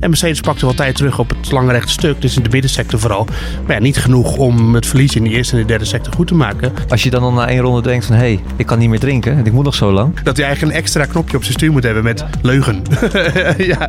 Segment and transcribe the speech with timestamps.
[0.00, 3.00] En Mercedes pakte wel tijd terug op het lange rechte stuk, dus in de middensector
[3.00, 3.26] vooral.
[3.66, 6.26] Maar ja, niet genoeg om het verlies in de eerste en de derde sector goed
[6.26, 6.72] te maken.
[6.88, 8.98] Als je dan al na één ronde denkt van, hé, hey, ik kan niet meer
[8.98, 10.20] drinken en ik moet nog zo lang.
[10.22, 12.82] Dat hij eigenlijk een extra knopje op zijn stuur moet hebben met leugen.
[13.72, 13.88] ja.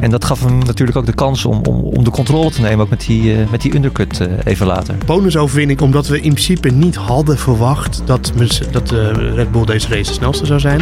[0.00, 2.78] En dat gaf hem natuurlijk ook de kans om, om, om de controle te nemen,
[2.78, 4.94] ook met die, uh, met die undercut uh, even later.
[5.06, 8.32] Bonusoverwinning, omdat we in principe niet hadden verwacht dat,
[8.70, 10.80] dat uh, Red Bull deze race de snelste zou zijn.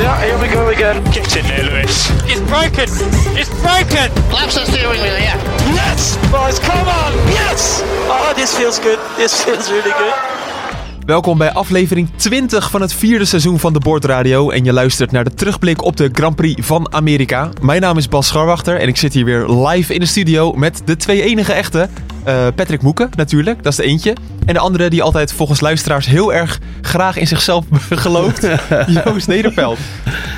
[0.00, 1.04] Yeah, here we go again.
[1.12, 2.08] Get in there, Lewis.
[2.24, 2.88] It's broken.
[3.36, 4.08] It's broken.
[4.32, 5.36] Laps the steering wheel, yeah.
[5.76, 7.12] Yes, boys, come on.
[7.28, 7.82] Yes.
[8.08, 8.98] Oh, this feels good.
[9.18, 10.39] This feels really good.
[11.10, 14.50] Welkom bij aflevering 20 van het vierde seizoen van de Bordradio.
[14.50, 17.48] En je luistert naar de terugblik op de Grand Prix van Amerika.
[17.62, 20.82] Mijn naam is Bas Scharwachter en ik zit hier weer live in de studio met
[20.84, 21.88] de twee enige echte.
[22.28, 24.16] Uh, Patrick Moeken natuurlijk, dat is de eentje.
[24.46, 28.48] En de andere die altijd volgens luisteraars heel erg graag in zichzelf gelooft.
[29.04, 29.78] Joost Nederveld.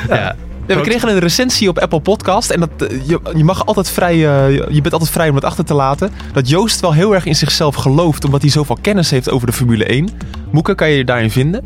[0.08, 0.36] Ja.
[0.66, 0.77] ja.
[0.77, 2.50] we kregen een recensie op Apple Podcast.
[2.50, 2.70] En dat,
[3.06, 6.10] je, je, mag altijd vrij, uh, je bent altijd vrij om het achter te laten.
[6.32, 8.25] Dat Joost wel heel erg in zichzelf gelooft.
[8.25, 10.08] Omdat hij zoveel kennis heeft over de Formule 1.
[10.53, 11.64] Moeke, kan je je daarin vinden?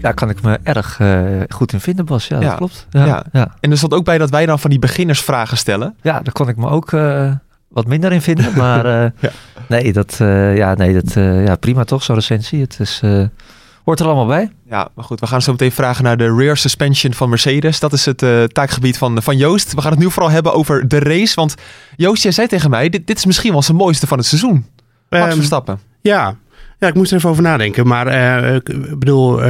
[0.00, 2.28] Daar kan ik me erg uh, goed in vinden, Bas.
[2.28, 2.56] Ja, dat ja.
[2.56, 2.86] klopt.
[2.90, 3.24] Ja, ja.
[3.32, 5.94] ja, En er stond ook bij dat wij dan van die beginnersvragen stellen.
[6.02, 7.32] Ja, daar kon ik me ook uh,
[7.68, 8.56] wat minder in vinden.
[8.56, 9.30] Maar uh, ja.
[9.68, 10.16] nee, dat,
[10.54, 11.12] ja, nee dat,
[11.46, 12.60] ja, prima toch, zo'n recensie.
[12.60, 13.02] Het is,
[13.84, 14.50] hoort er allemaal bij.
[14.68, 17.80] Ja, maar goed, we gaan zo meteen vragen naar de rear suspension van Mercedes.
[17.80, 19.74] Dat is het taakgebied van, van Joost.
[19.74, 21.34] We gaan het nu vooral hebben over de race.
[21.34, 21.54] Want
[21.96, 24.66] Joost, jij zei tegen mij, dit, dit is misschien wel zijn mooiste van het seizoen.
[25.08, 25.80] Max um, Verstappen.
[26.00, 26.36] Ja,
[26.80, 27.86] ja, ik moest er even over nadenken.
[27.86, 29.46] Maar uh, ik bedoel, uh,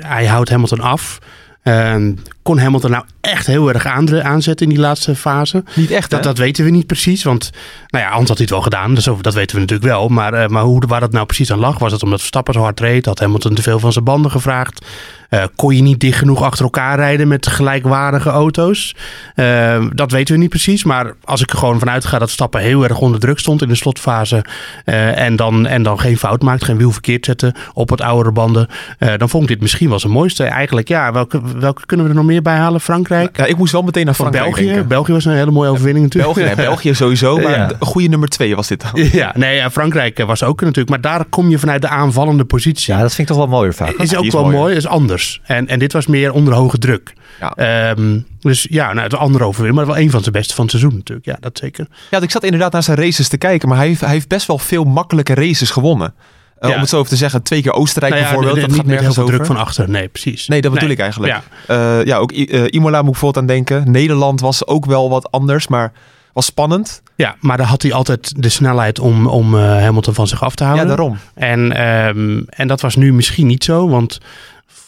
[0.00, 1.18] hij houdt Hamilton af.
[1.64, 1.96] Uh,
[2.42, 5.64] kon Hamilton nou echt heel erg aanzetten in die laatste fase?
[5.74, 7.22] Niet echt, dat, dat weten we niet precies.
[7.22, 7.50] Want,
[7.86, 8.94] nou ja, anders had het wel gedaan.
[8.94, 10.08] Dus dat weten we natuurlijk wel.
[10.08, 11.78] Maar, uh, maar hoe, waar dat nou precies aan lag?
[11.78, 13.06] Was het omdat Verstappen zo hard reed?
[13.06, 14.86] Had Hamilton te veel van zijn banden gevraagd?
[15.34, 18.94] Uh, kon je niet dicht genoeg achter elkaar rijden met gelijkwaardige auto's?
[19.36, 20.84] Uh, dat weten we niet precies.
[20.84, 23.68] Maar als ik er gewoon vanuit ga dat Stappen heel erg onder druk stond in
[23.68, 24.44] de slotfase.
[24.84, 28.32] Uh, en, dan, en dan geen fout maakt, geen wiel verkeerd zetten op wat oudere
[28.32, 28.68] banden.
[29.16, 30.44] dan vond ik dit misschien wel zijn mooiste.
[30.44, 32.80] Eigenlijk, ja, welke, welke kunnen we er nog meer bij halen?
[32.80, 33.36] Frankrijk?
[33.36, 34.64] Ja, ik moest wel meteen naar Frankrijk België.
[34.64, 34.88] denken.
[34.88, 36.34] België was een hele mooie overwinning natuurlijk.
[36.34, 37.70] België, nee, België sowieso, maar ja.
[37.78, 38.90] een goede nummer twee was dit dan.
[39.12, 40.88] Ja, nee, ja, Frankrijk was ook natuurlijk.
[40.88, 42.94] Maar daar kom je vanuit de aanvallende positie.
[42.94, 43.90] Ja, dat vind ik toch wel mooier vaak.
[43.90, 45.21] Is ook is wel mooi, is anders.
[45.42, 47.12] En, en dit was meer onder hoge druk.
[47.40, 47.90] Ja.
[47.90, 50.72] Um, dus ja, nou, het andere overwinning, maar wel een van zijn beste van het
[50.72, 51.26] seizoen natuurlijk.
[51.26, 51.86] Ja, dat zeker.
[52.10, 54.46] Ja, ik zat inderdaad naar zijn races te kijken, maar hij heeft, hij heeft best
[54.46, 56.14] wel veel makkelijke races gewonnen.
[56.60, 56.74] Uh, Ja.
[56.74, 59.14] Om het zo even te zeggen, twee keer Oostenrijk Nou ja, bijvoorbeeld, dat gaat nergens
[59.14, 59.34] veel over.
[59.34, 59.88] druk van achter.
[59.90, 60.48] Nee, precies.
[60.48, 60.96] Nee, dat bedoel Nee.
[60.96, 61.32] ik eigenlijk.
[61.32, 61.74] Ja.
[61.74, 63.90] Ja, ja ook eh, Imola moet ik bijvoorbeeld aan denken.
[63.90, 65.92] Nederland was ook wel wat anders, maar
[66.32, 67.02] was spannend.
[67.16, 70.54] Ja, maar daar had hij altijd de snelheid om, om eh, Hamilton van zich af
[70.54, 70.86] te houden.
[70.88, 71.18] Ja, daarom.
[71.34, 74.18] En, ehm, en dat was nu misschien niet zo, want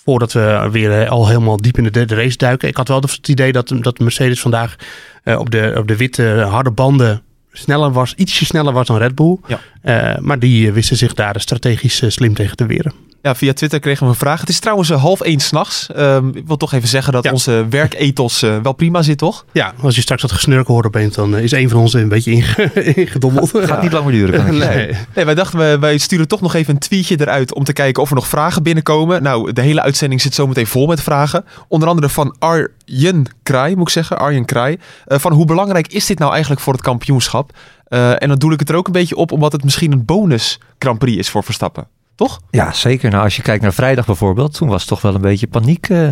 [0.04, 2.68] voordat we weer eh, al helemaal diep in de derde race duiken.
[2.68, 4.76] Ik had wel het idee dat, dat Mercedes vandaag
[5.22, 7.22] eh, op, de, op de witte harde banden
[7.54, 9.38] sneller was, ietsje sneller was dan Red Bull.
[9.46, 9.60] Ja.
[9.82, 12.92] Eh, maar die eh, wisten zich daar strategisch eh, slim tegen te weren.
[13.24, 14.40] Ja, via Twitter kregen we een vraag.
[14.40, 15.88] Het is trouwens eh, half één s'nachts.
[15.96, 17.30] Um, ik wil toch even zeggen dat Ja.
[17.32, 19.44] onze werkethos eh, wel prima zit, toch?
[19.52, 22.08] Ja, als je straks wat gesnurken hoort opeens, dan eh, is een van ons een
[22.08, 22.70] beetje inge-
[23.04, 23.50] ingedommeld.
[23.54, 24.56] Gaat niet lang meer duren, kan.
[24.56, 24.90] Nee.
[25.14, 28.08] Nee, wij dachten, wij, sturen toch nog even een tweetje eruit om te kijken of
[28.08, 29.22] er nog vragen binnenkomen.
[29.22, 31.44] Nou, de hele uitzending zit zometeen vol met vragen.
[31.68, 34.18] Onder andere van Arjen Kraai, moet ik zeggen.
[34.18, 34.78] Arjen Kraai.
[35.06, 37.50] Van hoe belangrijk is dit nou eigenlijk voor het kampioenschap?
[37.88, 40.58] En dan doe ik het er ook een beetje op, omdat het misschien een bonus
[40.78, 41.86] Grand Prix is voor Verstappen.
[42.14, 42.40] Toch?
[42.50, 43.10] Ja, zeker.
[43.10, 45.88] Nou, als je kijkt naar vrijdag bijvoorbeeld, toen was het toch wel een beetje paniek,
[45.88, 46.08] eh,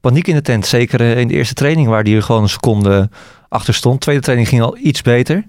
[0.00, 0.66] paniek in de tent.
[0.66, 3.08] Zeker eh, in de eerste training, waar die er gewoon een seconde
[3.48, 4.00] achter stond.
[4.00, 5.44] Tweede training ging al iets beter.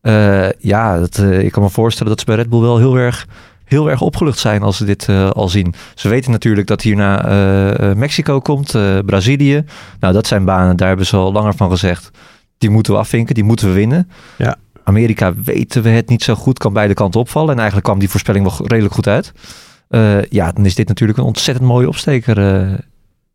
[0.00, 3.26] Eh, ja, dat, ik kan me voorstellen dat ze bij Red Bull wel heel erg,
[3.64, 5.74] heel erg opgelucht zijn als ze dit al zien.
[5.94, 8.74] Ze weten natuurlijk dat hierna Mexico komt,
[9.06, 9.64] Brazilië.
[10.00, 12.10] Nou, dat zijn banen, daar hebben ze al langer van gezegd.
[12.58, 14.10] Die moeten we afvinken, die moeten we winnen.
[14.36, 14.56] Ja.
[14.84, 17.50] Amerika weten we het niet zo goed, kan beide kanten opvallen.
[17.50, 19.32] En eigenlijk kwam die voorspelling wel redelijk goed uit.
[19.88, 22.78] Eh, ja, dan is dit natuurlijk een ontzettend mooie opsteker eh,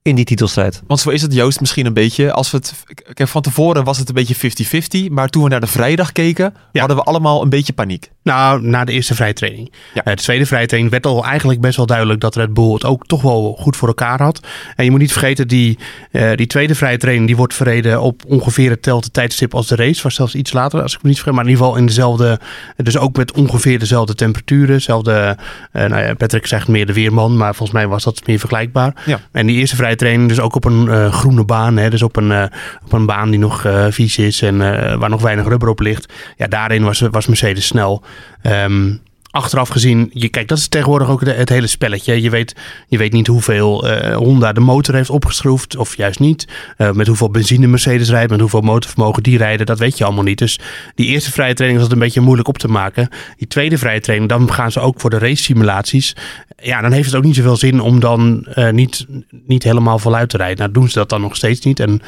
[0.01, 0.81] in die titelstrijd.
[0.87, 2.31] Want zo is het Joost misschien een beetje.
[2.31, 2.73] Als we het,
[3.13, 5.09] kijk, van tevoren was het een beetje 50-50.
[5.11, 6.79] Maar toen we naar de vrijdag keken, Ja.
[6.79, 8.11] hadden we allemaal een beetje paniek.
[8.23, 9.73] Nou, na de eerste vrije training.
[9.93, 10.03] Ja.
[10.03, 12.85] Eh, de tweede vrije training werd al eigenlijk best wel duidelijk dat Red Bull het
[12.85, 14.39] ook toch wel goed voor elkaar had.
[14.75, 15.77] En je moet niet vergeten, die,
[16.11, 20.03] eh, die tweede vrije training die wordt verreden op ongeveer hetzelfde tijdstip als de race.
[20.03, 21.35] Was zelfs iets later, als ik me niet vergeet.
[21.35, 22.39] Maar in ieder geval in dezelfde,
[22.77, 24.67] dus ook met ongeveer dezelfde temperaturen.
[24.75, 25.37] Dezelfde,
[25.71, 28.93] eh, nou ja, Patrick zegt meer de weerman, maar volgens mij was dat meer vergelijkbaar.
[29.05, 29.19] Ja.
[29.31, 31.77] En die eerste vrije training dus ook op een eh, groene baan.
[31.77, 32.43] Hè, dus op een, eh,
[32.85, 34.57] op een baan die nog eh, vies is en
[34.99, 36.13] waar nog weinig rubber op ligt.
[36.37, 38.03] Ja, daarin was, was Mercedes snel.
[38.41, 38.91] Ehm,
[39.31, 42.21] achteraf gezien, je, kijk, dat is tegenwoordig ook het hele spelletje.
[42.21, 42.55] Je weet,
[42.87, 46.47] je weet niet hoeveel eh, Honda de motor heeft opgeschroefd, of juist niet.
[46.77, 50.23] Eh, met hoeveel benzine Mercedes rijdt, met hoeveel motorvermogen die rijden, dat weet je allemaal
[50.23, 50.37] niet.
[50.37, 50.59] Dus
[50.95, 53.09] die eerste vrije training was het een beetje moeilijk op te maken.
[53.37, 56.15] Die tweede vrije training, dan gaan ze ook voor de race simulaties.
[56.57, 59.05] Ja, dan heeft het ook niet zoveel zin om dan eh, niet,
[59.47, 60.57] niet helemaal voluit te rijden.
[60.57, 61.79] Nou, doen ze dat dan nog steeds niet.
[61.79, 62.01] En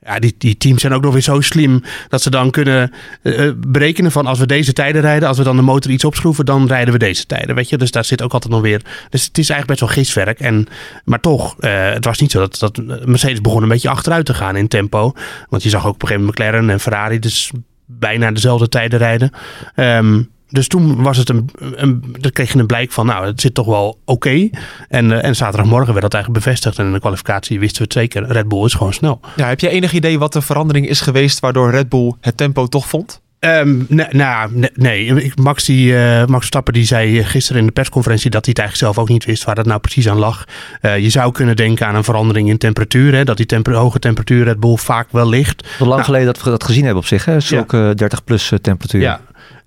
[0.00, 2.92] ja, die, die teams zijn ook nog weer zo slim dat ze dan kunnen
[3.22, 6.04] eh, eh, berekenen van als we deze tijden rijden, als we dan de motor iets
[6.04, 7.54] opschroeven, dan rijden we deze tijden.
[7.54, 8.82] Weet je, dus daar zit ook altijd nog weer.
[9.10, 10.40] Dus het is eigenlijk best wel giswerk.
[10.40, 10.66] En,
[11.04, 14.34] maar toch, eh, het was niet zo dat, dat Mercedes begon een beetje achteruit te
[14.34, 15.12] gaan in tempo.
[15.48, 17.50] Want je zag ook op een gegeven moment McLaren en Ferrari dus
[17.86, 19.30] bijna dezelfde tijden rijden.
[19.74, 23.40] Ehm, dus toen was het een, een, dan kreeg je een blijk van, nou, het
[23.40, 24.48] zit toch wel oké.
[24.88, 26.78] En, eh, en zaterdagmorgen werd dat eigenlijk bevestigd.
[26.78, 28.26] En in de kwalificatie wisten we het zeker.
[28.32, 29.20] Red Bull is gewoon snel.
[29.36, 32.66] Ja, heb je enig idee wat de verandering is geweest waardoor Red Bull het tempo
[32.66, 33.20] toch vond?
[33.38, 38.30] Ehm, nee, nou, nee, Max, die, eh, Max Verstappen die zei gisteren in de persconferentie
[38.30, 40.44] dat hij het eigenlijk zelf ook niet wist waar dat nou precies aan lag.
[40.80, 43.14] Eh, je zou kunnen denken aan een verandering in temperatuur.
[43.14, 45.62] Hè, dat die temper hoge temperatuur Red Bull vaak wel ligt.
[45.62, 46.02] Wat lang Nou.
[46.04, 47.40] geleden dat we dat gezien hebben op zich, hè?
[47.40, 49.00] Zulke 30 plus eh, temperatuur.
[49.00, 49.20] Ja.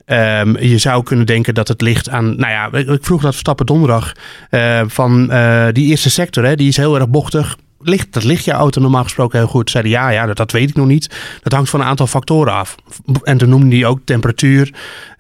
[0.06, 2.36] Ehm, je zou kunnen denken dat het ligt aan.
[2.36, 4.12] Nou ja, ik, vroeg dat Verstappen donderdag.
[4.50, 7.58] eh, van eh, die eerste sector, hè, die is heel erg bochtig.
[7.80, 9.70] Ligt, dat ligt je auto normaal gesproken heel goed.
[9.70, 11.16] Zeiden ja, ja dat, dat weet ik nog niet.
[11.42, 12.76] Dat hangt van een aantal factoren af.
[13.24, 14.74] En toen noemde hij ook temperatuur.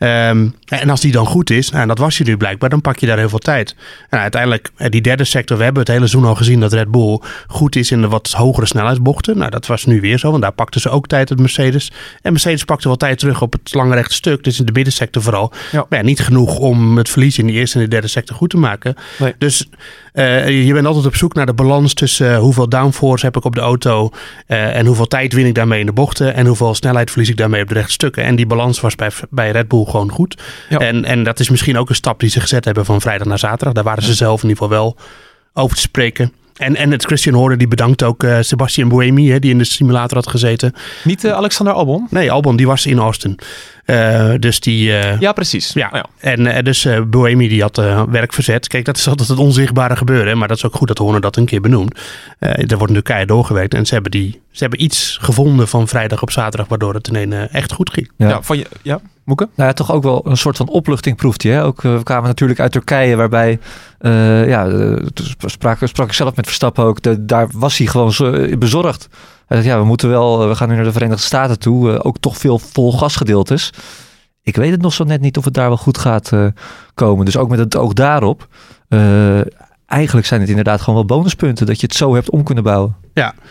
[0.04, 2.82] Ehm, en als die dan goed is, nou, en dat was je nu blijkbaar, dan
[2.82, 3.76] pak je daar heel veel tijd.
[4.10, 6.92] En uiteindelijk, eh, die derde sector, we hebben het hele seizoen al gezien dat Red
[6.92, 9.38] Bull goed is in de wat hogere snelheidsbochten.
[9.38, 11.92] Nou, dat was nu weer zo, want daar pakten ze ook tijd uit Mercedes.
[12.22, 15.22] En Mercedes pakte wel tijd terug op het lange rechte stuk, dus in de middensector
[15.22, 15.52] vooral.
[15.72, 15.86] Ja.
[15.90, 18.50] Maar ja, niet genoeg om het verlies in de eerste en de derde sector goed
[18.50, 18.96] te maken.
[19.20, 19.34] Nee.
[19.38, 19.70] Dus
[20.14, 23.44] eh, je bent altijd op zoek naar de balans tussen eh, hoeveel downforce heb ik
[23.44, 24.10] op de auto
[24.48, 27.38] eh, en hoeveel tijd win ik daarmee in de bochten en hoeveel snelheid verlies ik
[27.38, 28.24] daarmee op de rechte stukken.
[28.24, 30.42] En die balans was bij, bij Red Bull gewoon goed.
[30.70, 30.78] Ja.
[30.78, 33.40] En, en dat is misschien ook een stap die ze gezet hebben van vrijdag naar
[33.40, 33.74] zaterdag.
[33.74, 34.98] Daar waren ze zelf in ieder geval wel
[35.54, 36.34] over te spreken.
[36.54, 39.64] En, en het Christian Horner die bedankt ook eh, Sebastian Buemi, hè, die in de
[39.64, 40.74] simulator had gezeten.
[41.04, 42.08] Niet eh, Alexander Albon?
[42.10, 43.40] Nee, Albon die was in Austin.
[43.86, 44.98] Eh, dus die...
[44.98, 45.74] eh, Ja, precies.
[45.74, 46.06] ja, Oh ja.
[46.20, 48.68] en eh, dus eh Boemi die had eh, werk verzet.
[48.68, 50.28] Kijk, dat is altijd het onzichtbare gebeuren.
[50.28, 52.00] hè, Maar dat is ook goed dat Horner dat een keer benoemt.
[52.40, 53.74] Eh er wordt natuurlijk keihard doorgewerkt.
[53.74, 56.68] En ze hebben, die, ze hebben iets gevonden van vrijdag op zaterdag...
[56.68, 58.12] waardoor het ineens echt goed ging.
[58.18, 58.28] Ja.
[58.30, 59.50] Ja, van je, ja, Moeke?
[59.56, 61.52] Nou ja, toch ook wel een soort van opluchting proeft hij.
[61.52, 61.64] Hè?
[61.64, 63.60] Ook, eh, we kwamen natuurlijk uit Turkije, waarbij,
[63.98, 65.06] eh, ja, eh,
[65.38, 67.28] sprak, sprak ik zelf met Verstappen ook.
[67.28, 69.08] Daar was hij gewoon zo, bezorgd.
[69.46, 72.04] Hij zei, ja, we moeten wel, we gaan nu naar de Verenigde Staten toe.
[72.04, 73.74] ook toch veel vol gasgedeeltes.
[74.42, 76.32] Ik weet het nog zo net niet of het daar wel goed gaat
[76.94, 77.26] komen.
[77.26, 78.48] Dus ook met het oog daarop.
[79.94, 82.64] Eh, eigenlijk zijn het inderdaad gewoon wel bonuspunten dat je het zo hebt om kunnen
[82.64, 82.96] bouwen.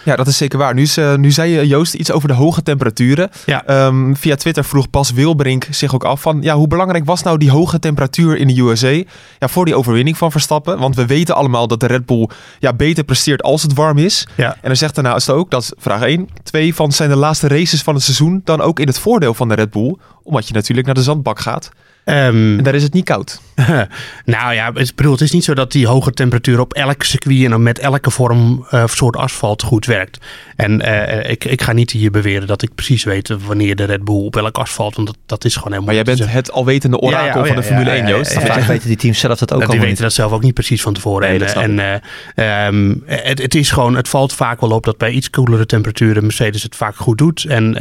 [0.04, 0.74] Ja, dat is zeker waar.
[0.74, 3.30] Nu, is, eh, nu zei je, Joost iets over de hoge temperaturen.
[3.46, 3.64] Ja.
[3.66, 6.42] Ehm, via Twitter vroeg Bas Wilbrink zich ook af van...
[6.42, 9.02] Ja, hoe belangrijk was nou die hoge temperatuur in de USA
[9.38, 10.78] ja, voor die overwinning van Verstappen?
[10.78, 12.28] Want we weten allemaal dat de Red Bull
[12.58, 14.26] ja, beter presteert als het warm is.
[14.36, 14.52] Ja.
[14.52, 16.28] En dan zegt daarnaast ook, dat is vraag 1.
[16.42, 19.48] Twee van zijn de laatste races van het seizoen dan ook in het voordeel van
[19.48, 19.96] de Red Bull?
[20.22, 21.70] Omdat je natuurlijk naar de zandbak gaat.
[22.04, 23.40] Ehm, En daar is het niet koud.
[24.24, 27.52] nou ja, het, bedoel, het is niet zo dat die hoge temperatuur op elk circuit...
[27.52, 30.18] en met elke vorm eh, soort asfalt goed werkt.
[30.56, 33.36] En eh, ik, ik ga niet hier beweren dat ik precies weet...
[33.46, 34.94] wanneer de Red Bull op welk asfalt...
[34.96, 37.46] want dat, dat is gewoon helemaal Maar jij bent het alwetende orakel Ja, ja, oh
[37.46, 38.32] van de Formule ja, 1, ja, Joost.
[38.32, 39.98] Vaak weten die teams zelf dat ook die allemaal weten niet.
[39.98, 41.38] dat zelf ook niet precies van tevoren.
[41.38, 42.02] Nee, en
[42.34, 45.66] eh, ehm, het, het is gewoon, het valt vaak wel op dat bij iets koelere
[45.66, 47.44] temperaturen Mercedes het vaak goed doet.
[47.44, 47.76] En,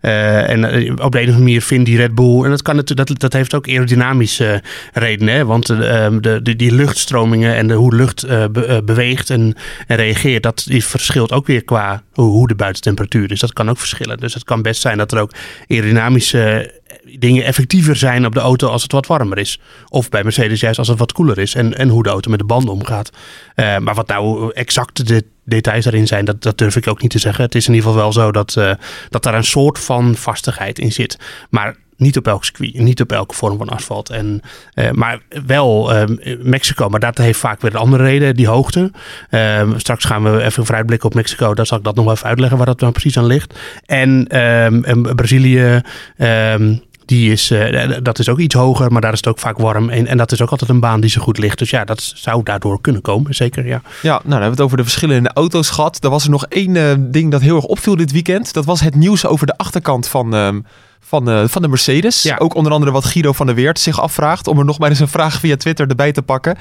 [0.00, 0.64] en
[1.02, 3.32] op de een of andere manier vindt die Red Bull, en dat, kan dat, dat
[3.32, 4.62] heeft ook aerodynamische
[4.92, 5.34] redenen.
[5.34, 5.44] Hè?
[5.44, 9.54] Want eh, ehm, de, de, die luchtstromingen en de, hoe lucht eh, eh, beweegt en,
[9.86, 13.40] en reageert, dat verschilt ook weer qua hoe de buitentemperatuur is.
[13.40, 14.18] Dat kan ook verschillen.
[14.18, 15.32] Dus het kan best zijn dat er ook
[15.68, 16.74] aerodynamische
[17.18, 19.60] dingen effectiever zijn op de auto als het wat warmer is.
[19.88, 21.54] Of bij Mercedes juist als het wat koeler is.
[21.54, 23.10] En, en hoe de auto met de banden omgaat.
[23.54, 27.10] Eh, maar wat nou exact de details daarin zijn, dat, dat durf ik ook niet
[27.10, 27.44] te zeggen.
[27.44, 28.70] Het is in ieder geval wel zo dat, eh,
[29.08, 31.18] dat daar een soort van vastigheid in zit.
[31.50, 34.10] Maar niet op elk circuit, niet op elke vorm van asfalt.
[34.10, 34.40] En,
[34.74, 38.90] eh, maar wel eh, Mexico, maar dat heeft vaak weer een andere reden, die hoogte.
[39.30, 41.54] Eh, straks gaan we even vooruitblikken op Mexico.
[41.54, 43.58] Daar zal ik dat nog wel even uitleggen waar dat nou precies aan ligt.
[43.86, 45.80] En, ehm, en Brazilië,
[46.16, 46.76] ehm,
[47.06, 49.90] die is, eh, dat is ook iets hoger, maar daar is het ook vaak warm.
[49.90, 51.58] En, en dat is ook altijd een baan die zo goed ligt.
[51.58, 53.66] Dus ja, dat zou daardoor kunnen komen, zeker.
[53.66, 53.80] Ja.
[54.02, 56.04] Ja, nou, dan hebben we het over de verschillen in de auto's gehad.
[56.04, 58.52] Er was er nog één eh, ding dat heel erg opviel dit weekend.
[58.52, 60.60] Dat was het nieuws over de achterkant van, ehm,
[61.00, 62.22] van, eh, van de Mercedes.
[62.22, 62.36] Ja.
[62.36, 64.46] Ook onder andere wat Guido van der Weert zich afvraagt.
[64.46, 66.56] Om er nog maar eens een vraag via Twitter erbij te pakken.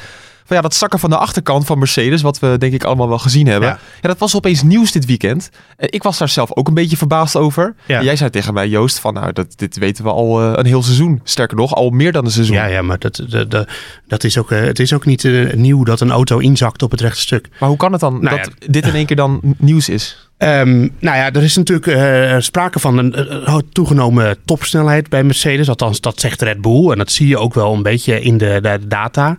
[0.46, 3.20] Van ja, dat zakken van de achterkant van Mercedes, wat we denk ik allemaal wel
[3.20, 3.70] gezien hebben.
[3.70, 3.80] Ja.
[4.02, 5.50] Ja, dat was opeens nieuws dit weekend.
[5.78, 7.76] Ik was daar zelf ook een beetje verbaasd over.
[7.86, 8.02] Ja.
[8.02, 10.84] Jij zei tegen mij, Joost, van nou, dat, dit weten we al eh, een heel
[10.84, 11.22] seizoen.
[11.24, 12.56] Sterker nog, al meer dan een seizoen.
[12.56, 13.70] Ja, ja, maar dat, dat, dat,
[14.08, 16.92] dat is ook, eh, het is ook niet eh, nieuw dat een auto inzakt op
[16.92, 17.50] het rechte stuk.
[17.60, 20.30] Maar hoe kan het dan Nou dat dit in één keer dan nieuws is?
[20.38, 25.70] Ehm, nou ja, er is natuurlijk sprake van een eh, toegenomen topsnelheid bij Mercedes.
[25.70, 26.92] Althans, dat zegt Red Bull.
[26.92, 29.38] En dat zie je ook wel een beetje in de, de data.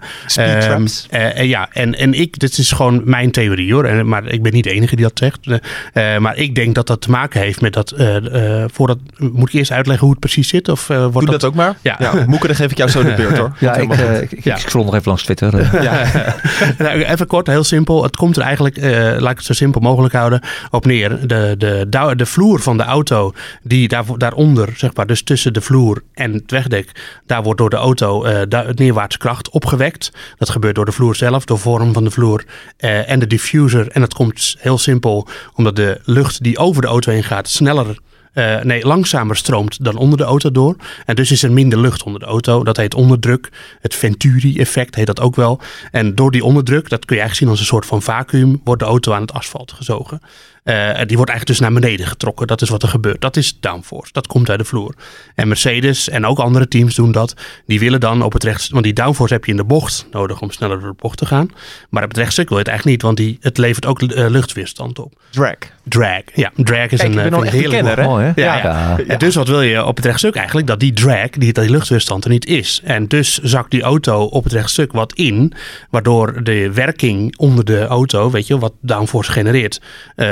[1.10, 3.84] Eh, eh, ja, en, en ik, dit is gewoon mijn theorie hoor.
[3.84, 5.60] En, maar ik ben niet de enige die dat zegt.
[5.92, 7.90] Eh, maar ik denk dat dat te maken heeft met dat.
[7.90, 10.68] eh, eh, voordat, moet ik eerst uitleggen hoe het precies zit?
[10.68, 11.76] Of eh, wordt Doe dat, dat ook maar.
[11.82, 11.96] Ja.
[11.98, 12.24] Ja.
[12.26, 13.52] Moeke, dan geef ik jou zo de beurt hoor.
[13.60, 14.56] Ja, ik, ik, ik Ja.
[14.56, 15.82] scroll nog even langs Twitter.
[15.82, 16.04] ja.
[16.78, 18.02] Nou, even kort, heel simpel.
[18.02, 21.26] Het komt er eigenlijk, eh, laat ik het zo simpel mogelijk houden, op neer.
[21.28, 21.86] De, de,
[22.16, 26.32] de vloer van de auto, die daar, daaronder, zeg maar, dus tussen de vloer en
[26.32, 26.90] het wegdek,
[27.26, 30.12] daar wordt door de auto eh du- neerwaartse kracht opgewekt.
[30.38, 32.44] Dat gebeurt door de vloer zelf, door vorm van de vloer
[32.76, 33.88] eh, en de diffuser.
[33.88, 37.98] En dat komt heel simpel omdat de lucht die over de auto heen gaat sneller
[38.36, 40.76] eh, nee, langzamer stroomt dan onder de auto door.
[41.04, 42.64] En dus is er minder lucht onder de auto.
[42.64, 43.48] Dat heet onderdruk.
[43.80, 45.60] Het Venturi-effect heet dat ook wel.
[45.90, 48.82] En door die onderdruk, dat kun je eigenlijk zien als een soort van vacuüm, wordt
[48.82, 50.20] de auto aan het asfalt gezogen.
[50.66, 50.74] Eh,
[51.06, 52.46] die wordt eigenlijk dus naar beneden getrokken.
[52.46, 53.20] Dat is wat er gebeurt.
[53.20, 54.12] Dat is downforce.
[54.12, 54.94] Dat komt uit de vloer.
[55.34, 57.34] En Mercedes en ook andere teams doen dat.
[57.66, 58.68] Die willen dan op het rechts...
[58.68, 61.26] Want die downforce heb je in de bocht nodig om sneller door de bocht te
[61.26, 61.50] gaan.
[61.90, 63.06] Maar op het rechtstuk wil je het eigenlijk niet.
[63.06, 65.12] Want die, het levert ook eh, luchtweerstand op.
[65.30, 65.56] Drag.
[65.82, 66.22] Drag.
[66.34, 68.22] Ja, drag is Kijk, een, eh, een hè?
[68.22, 68.32] Hè?
[68.34, 69.16] Ja, ja.
[69.16, 70.66] Dus wat wil je op het rechtstuk eigenlijk?
[70.66, 72.80] Dat die drag, die, die luchtweerstand er niet is.
[72.84, 75.52] En dus zakt die auto op het rechtstuk wat in.
[75.90, 79.80] Waardoor de werking onder de auto, weet je, wat downforce genereert,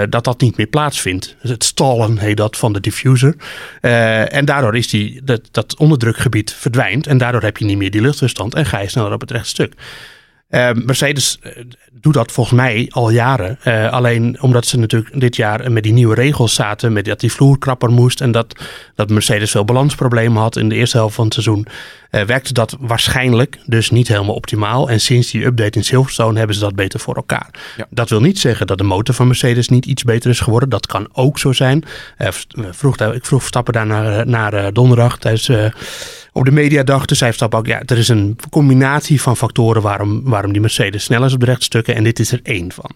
[0.08, 1.36] dat dat niet meer plaatsvindt.
[1.40, 3.36] Dus het stallen heet dat van de diffuser.
[3.80, 7.06] Eh, en daardoor is die, dat, dat onderdrukgebied verdwijnt.
[7.06, 9.72] En daardoor heb je niet meer die luchtweerstand en ga je sneller op het rechtstuk.
[10.54, 11.52] Eh, Mercedes eh,
[11.92, 13.58] doet dat volgens mij al jaren.
[13.62, 16.92] Eh, alleen omdat ze natuurlijk dit jaar met die nieuwe regels zaten.
[16.92, 18.20] Met dat die vloer krapper moest.
[18.20, 21.66] En dat, dat Mercedes veel balansproblemen had in de eerste helft van het seizoen.
[22.10, 24.90] eh, werkte dat waarschijnlijk dus niet helemaal optimaal.
[24.90, 27.50] En sinds die update in Silverstone hebben ze dat beter voor elkaar.
[27.76, 27.86] Ja.
[27.90, 30.68] Dat wil niet zeggen dat de motor van Mercedes niet iets beter is geworden.
[30.68, 31.84] Dat kan ook zo zijn.
[32.70, 35.50] Vroeg, ik vroeg Verstappen daar naar, naar donderdag tijdens...
[36.36, 40.22] op de mediadag dus zei Verstappen ook, ja, er is een combinatie van factoren waarom,
[40.24, 41.94] waarom die Mercedes sneller is op de rechtstukken.
[41.94, 42.90] En dit is er één van.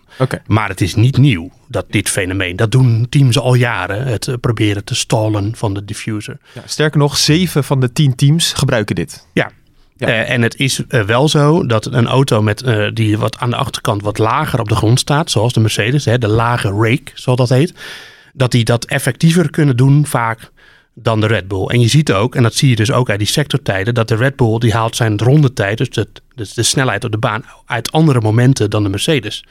[0.47, 2.57] Maar het is niet nieuw, dat dit fenomeen.
[2.57, 6.39] Dat doen teams al jaren, het eh, proberen te stallen van de diffuser.
[6.53, 9.27] Ja, sterker nog, zeven van de tien teams gebruiken dit.
[9.33, 9.51] Ja.
[9.97, 10.07] Ja.
[10.07, 12.65] Eh, en het is eh, wel zo dat een auto met,
[12.95, 16.19] die wat aan de achterkant wat lager op de grond staat, zoals de Mercedes, hè,
[16.19, 17.75] de lage rake, zoals dat heet,
[18.33, 20.51] dat die dat effectiever kunnen doen vaak
[21.03, 21.67] dan de Red Bull.
[21.67, 24.17] En je ziet ook, en dat zie je dus ook uit die sectortijden, dat de
[24.17, 27.93] Red Bull die haalt zijn rondetijd, dus de, dus de snelheid op de baan, uit
[27.93, 29.45] andere momenten dan de Mercedes.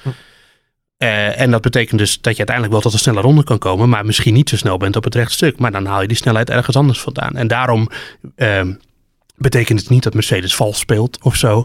[0.98, 3.90] Eh, en dat betekent dus dat je uiteindelijk wel tot een snelle ronde kan komen,
[3.90, 5.60] maar misschien niet zo snel bent op het rechtstuk.
[5.60, 7.36] Maar dan haal je die snelheid ergens anders vandaan.
[7.36, 7.90] En daarom
[8.36, 8.74] ehm,
[9.36, 11.64] betekent het niet dat Mercedes vals speelt of zo.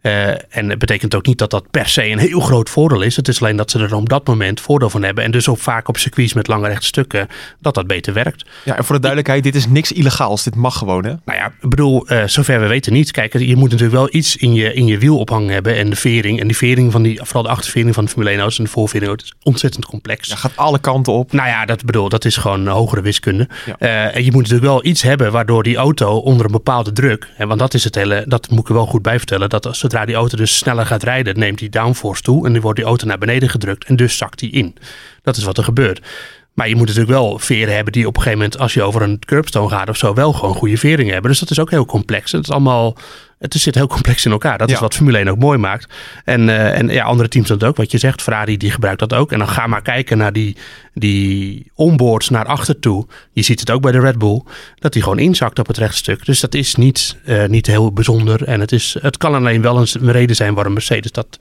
[0.00, 3.16] Eh, en het betekent ook niet dat dat per se een heel groot voordeel is.
[3.16, 5.24] Het is alleen dat ze er op dat moment voordeel van hebben.
[5.24, 7.28] En dus ook vaak op circuits met lange rechtstukken
[7.58, 8.44] dat dat beter werkt.
[8.64, 10.42] Ja, en voor de duidelijkheid, dit is niks illegaals.
[10.44, 11.10] Dit mag gewoon, hè?
[11.24, 13.10] Nou ja, ik bedoel, eh, zover we weten niet.
[13.10, 15.76] Kijk, je moet natuurlijk wel iets in je, in je wiel ophangen hebben.
[15.76, 16.40] En de vering.
[16.40, 18.70] En die vering van die, vooral de achtervering van de Formule 1 auto's en de
[18.70, 20.28] voorvering auto's, is ontzettend complex.
[20.28, 21.32] Ja, gaat alle kanten op.
[21.32, 23.48] Nou ja, dat bedoel, dat is gewoon hogere wiskunde.
[23.66, 23.76] Ja.
[23.78, 27.28] Eh, en je moet natuurlijk wel iets hebben waardoor die auto onder een bepaalde druk,
[27.34, 29.66] hè, want dat is het hele, dat moet ik er wel goed bij vertellen, dat
[29.66, 32.78] als- zodra die auto dus sneller gaat rijden, neemt die downforce toe en dan wordt
[32.78, 34.76] die auto naar beneden gedrukt en dus zakt die in.
[35.22, 36.06] Dat is wat er gebeurt.
[36.54, 39.02] Maar je moet natuurlijk wel veren hebben die op een gegeven moment, als je over
[39.02, 41.30] een curbstone gaat of zo, wel gewoon goede veringen hebben.
[41.30, 42.32] Dus dat is ook heel complex.
[42.32, 42.96] Het is allemaal,
[43.40, 44.58] het zit heel complex in elkaar.
[44.58, 45.92] Dat is wat Formule 1 ook mooi maakt.
[46.24, 47.76] En, eh, en ja, andere teams doen dat ook.
[47.76, 49.32] Wat je zegt, Ferrari die gebruikt dat ook.
[49.32, 50.56] En dan ga maar kijken naar die,
[50.94, 53.06] die onboards naar achter toe.
[53.32, 54.42] Je ziet het ook bij de Red Bull,
[54.78, 56.24] dat die gewoon inzakt op het rechtstuk.
[56.24, 58.44] Dus dat is niet, eh, niet heel bijzonder.
[58.44, 61.38] En het, is, het kan alleen wel een reden zijn waarom Mercedes dat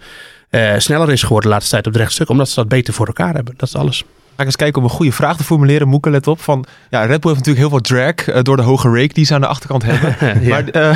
[0.50, 2.29] eh, sneller is geworden de laatste tijd op het rechtstuk.
[2.29, 3.53] Omdat ze dat beter voor elkaar hebben.
[3.58, 4.03] Dat is alles.
[4.39, 5.88] Ga ik eens kijken om een goede vraag te formuleren.
[5.88, 6.41] Moeke, let op.
[6.41, 9.25] Van, ja, Red Bull heeft natuurlijk heel veel drag eh, door de hoge rake die
[9.25, 10.15] ze aan de achterkant hebben.
[10.41, 10.50] Ja.
[10.50, 10.89] Maar, eh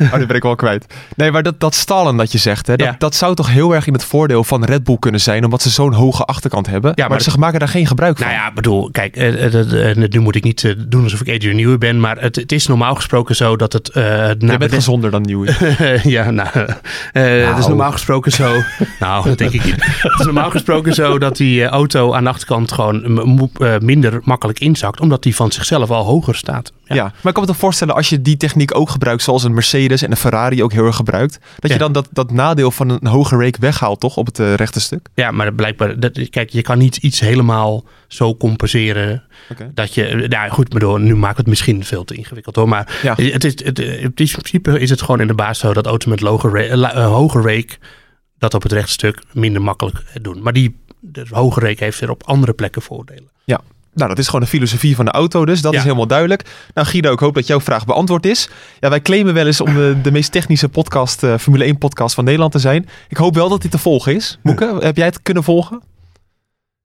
[0.12, 0.86] oh, die ben ik wel kwijt.
[1.16, 2.94] Nee, maar dat, dat stallen dat je zegt, hè, dat, Ja.
[2.98, 5.70] dat zou toch heel erg in het voordeel van Red Bull kunnen zijn, omdat ze
[5.70, 6.92] zo'n hoge achterkant hebben.
[6.94, 8.26] Ja, maar, maar ze maken daar geen gebruik van.
[8.26, 12.00] Nou ja, bedoel, kijk, eh, nu moet ik niet doen alsof ik Adrian Newey ben,
[12.00, 15.22] maar het, het is normaal gesproken zo dat het naar je bent beneden- gezonder dan
[15.22, 15.54] Nieuwe.
[16.02, 16.48] ja, nou,
[17.12, 18.62] eh, het is normaal gesproken zo.
[19.00, 19.84] nou, dat denk ik niet.
[19.84, 24.20] Het is normaal gesproken zo dat die auto aan de achterkant rechterkant gewoon eh, minder
[24.24, 25.00] makkelijk inzakt.
[25.00, 26.72] Omdat die van zichzelf al hoger staat.
[26.84, 27.02] Ja.
[27.04, 30.02] maar ik kan me toch voorstellen als je die techniek ook gebruikt, zoals een Mercedes
[30.02, 31.76] en een Ferrari ook heel erg gebruikt, dat Ja.
[31.76, 34.80] je dan dat, dat nadeel van een hoge rake weghaalt, toch, op het eh, rechte
[34.80, 35.08] stuk?
[35.14, 39.22] Ja, maar blijkbaar, dat, kijk, je kan niet iets helemaal zo compenseren
[39.74, 43.14] dat je, nou goed, bedoel, nu maakt het misschien veel te ingewikkeld hoor, maar Ja.
[43.16, 46.22] het is, het, in principe is het gewoon in de baas zo dat auto's met
[46.22, 47.76] eh, hoge rake
[48.38, 50.42] dat op het rechtstuk minder makkelijk doen.
[50.42, 53.28] Maar die de hoge rake heeft weer op andere plekken voordelen.
[53.94, 55.78] Nou, dat is gewoon de filosofie van de auto, dus dat Ja.
[55.78, 56.44] is helemaal duidelijk.
[56.74, 58.48] Nou, Guido, ik hoop dat jouw vraag beantwoord is.
[58.80, 62.14] Ja, wij claimen wel eens om de, de meest technische podcast, eh, Formule 1 podcast
[62.14, 62.88] van Nederland te zijn.
[63.08, 64.38] Ik hoop wel dat dit te volgen is.
[64.42, 65.82] Moeke, heb jij het kunnen volgen?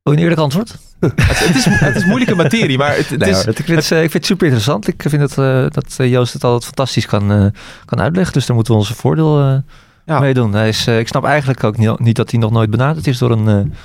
[0.03, 0.75] Oh, een eerlijk antwoord?
[0.99, 3.35] Het, het, is, het is moeilijke materie, maar het, het is...
[3.35, 4.87] hoor, het- ik, vind het, eh, ik vind het super interessant.
[4.87, 7.45] Ik vind het, eh, dat Joost het altijd fantastisch kan, eh,
[7.85, 8.33] kan uitleggen.
[8.33, 9.57] Dus daar moeten we onze voordeel eh
[10.05, 10.19] Ja.
[10.19, 10.53] mee doen.
[10.53, 13.17] Hij is, eh, ik snap eigenlijk ook niet, niet dat hij nog nooit benaderd is
[13.17, 13.77] door een eh,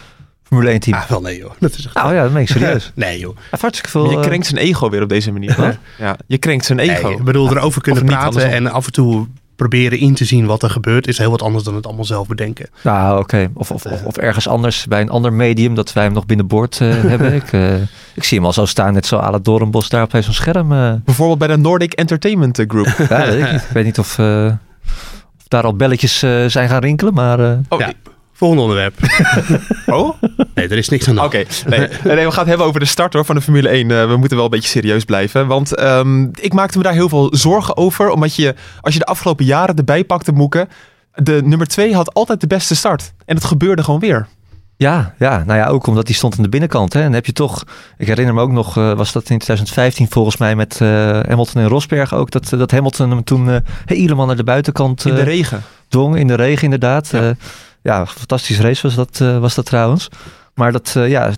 [0.50, 0.96] Formule 1 team.
[0.96, 1.50] Ah, wel nee joh.
[1.58, 1.94] Dat is echt...
[1.94, 2.92] Nou ja, dat meen ik serieus.
[2.94, 3.36] nee joh.
[3.60, 4.10] Hartstikke veel...
[4.10, 5.78] Je eh, krenkt zijn ego weer op deze manier.
[5.98, 7.08] Ja, je krenkt zijn ego.
[7.08, 9.26] Nee, ik bedoel, erover kunnen praten en af en toe
[9.56, 12.26] proberen in te zien wat er gebeurt, is heel wat anders dan het allemaal zelf
[12.26, 12.66] bedenken.
[12.82, 13.50] Nou, oké.
[13.54, 16.80] Of, of, of, of ergens anders bij een ander medium dat wij hem nog binnenboord
[16.80, 17.32] eh hebben.
[17.34, 17.74] Ik, eh,
[18.14, 20.72] ik zie hem al zo staan, net zo à la Doornbos daar op zo'n scherm.
[20.72, 20.92] eh.
[21.04, 22.86] Bijvoorbeeld bij de Nordic Entertainment Group.
[23.08, 24.44] ja, weet ik weet niet of, eh,
[25.38, 27.40] of daar al belletjes eh, zijn gaan rinkelen, maar...
[27.40, 27.92] eh, Oh, Ja.
[28.40, 28.94] Volgende onderwerp.
[29.86, 30.22] oh?
[30.54, 32.86] Nee, er is niks aan de Oké, nee, nee, we gaan het hebben over de
[32.86, 33.90] start hoor, van de Formule 1.
[33.90, 35.46] Eh, we moeten wel een beetje serieus blijven.
[35.46, 38.10] Want ehm, ik maakte me daar heel veel zorgen over.
[38.10, 40.68] Omdat je, als je de afgelopen jaren erbij pakte, Moeken...
[41.14, 43.12] De nummer 2 had altijd de beste start.
[43.24, 44.26] En het gebeurde gewoon weer.
[44.76, 46.92] Ja, ja, nou ja, ook omdat die stond aan de binnenkant.
[46.92, 46.98] Hè.
[46.98, 47.64] En dan heb je toch,
[47.98, 50.88] ik herinner me ook nog, eh, was dat in 2015 volgens mij met eh,
[51.28, 55.14] Hamilton en Rosberg ook, dat, dat Hamilton hem toen eh, helemaal naar de buitenkant In
[55.14, 55.62] de regen.
[55.88, 57.08] dwong in de regen inderdaad.
[57.12, 57.34] Ja.
[57.82, 60.08] Ja, fantastische race was dat, eh, was dat trouwens.
[60.54, 61.32] Maar dat, eh, ja,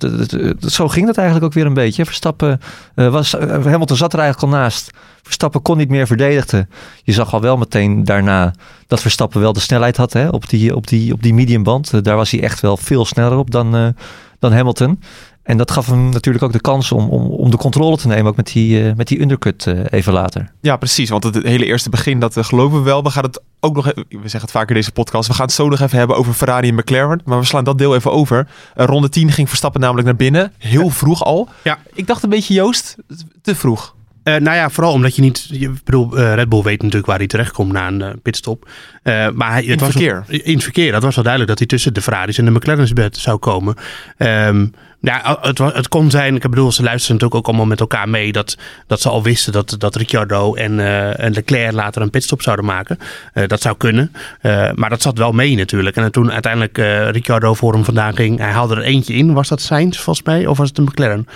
[0.61, 2.05] zo ging dat eigenlijk ook weer een beetje.
[2.05, 2.61] Verstappen
[2.95, 4.91] eh, was, Hamilton zat er eigenlijk al naast.
[5.23, 6.69] Verstappen kon niet meer verdedigen.
[7.03, 8.55] Je zag al wel meteen daarna
[8.87, 12.05] dat Verstappen wel de snelheid had hè, op, die, op, die, op die mediumband.
[12.05, 13.95] Daar was hij echt wel veel sneller op dan,
[14.39, 15.01] dan Hamilton.
[15.43, 18.27] En dat gaf hem natuurlijk ook de kans om, om, om de controle te nemen,
[18.27, 20.53] ook met die, eh, met die undercut eh, even later.
[20.61, 21.09] Ja, precies.
[21.11, 23.03] Want het hele eerste begin, dat eh, geloven we wel.
[23.03, 25.29] We gaan het ook nog, e- we zeggen het vaker in deze podcast.
[25.29, 27.21] We gaan het zo nog even hebben over Ferrari en McLaren.
[27.25, 28.49] Maar we slaan dat deel even over.
[28.75, 30.53] Ronde 10 ging Verstappen namelijk naar binnen.
[30.59, 31.49] Heel vroeg al.
[31.65, 31.79] Ja.
[31.95, 32.97] Ik dacht een beetje, Joost,
[33.43, 33.95] te vroeg.
[34.23, 35.47] Eh, nou ja, vooral omdat je niet.
[35.51, 38.69] Je, ik bedoel, eh, Red Bull weet natuurlijk waar hij terechtkomt na een pitstop.
[39.03, 40.25] Eh, maar hij, het In was verkeer.
[40.29, 40.93] In het verkeer.
[40.93, 43.75] Dat was wel duidelijk dat hij tussen de Ferraris en de McLaren's bed zou komen.
[44.17, 44.67] Ehm,
[45.03, 46.35] ja, het, wa- het kon zijn.
[46.35, 48.33] Ik bedoel, ze luisteren natuurlijk ook allemaal met elkaar mee.
[48.33, 52.43] Dat, dat ze al wisten dat, dat Ricciardo en, eh, en Leclerc later een pitstop
[52.43, 52.99] zouden maken.
[53.33, 54.13] Eh, dat zou kunnen.
[54.41, 55.97] Eh, maar dat zat wel mee natuurlijk.
[55.97, 58.39] En toen uiteindelijk eh Ricciardo voor hem vandaan ging.
[58.39, 59.33] Hij haalde er eentje in.
[59.33, 60.47] Was dat Sainz volgens mij?
[60.47, 61.29] Of was het een McLaren?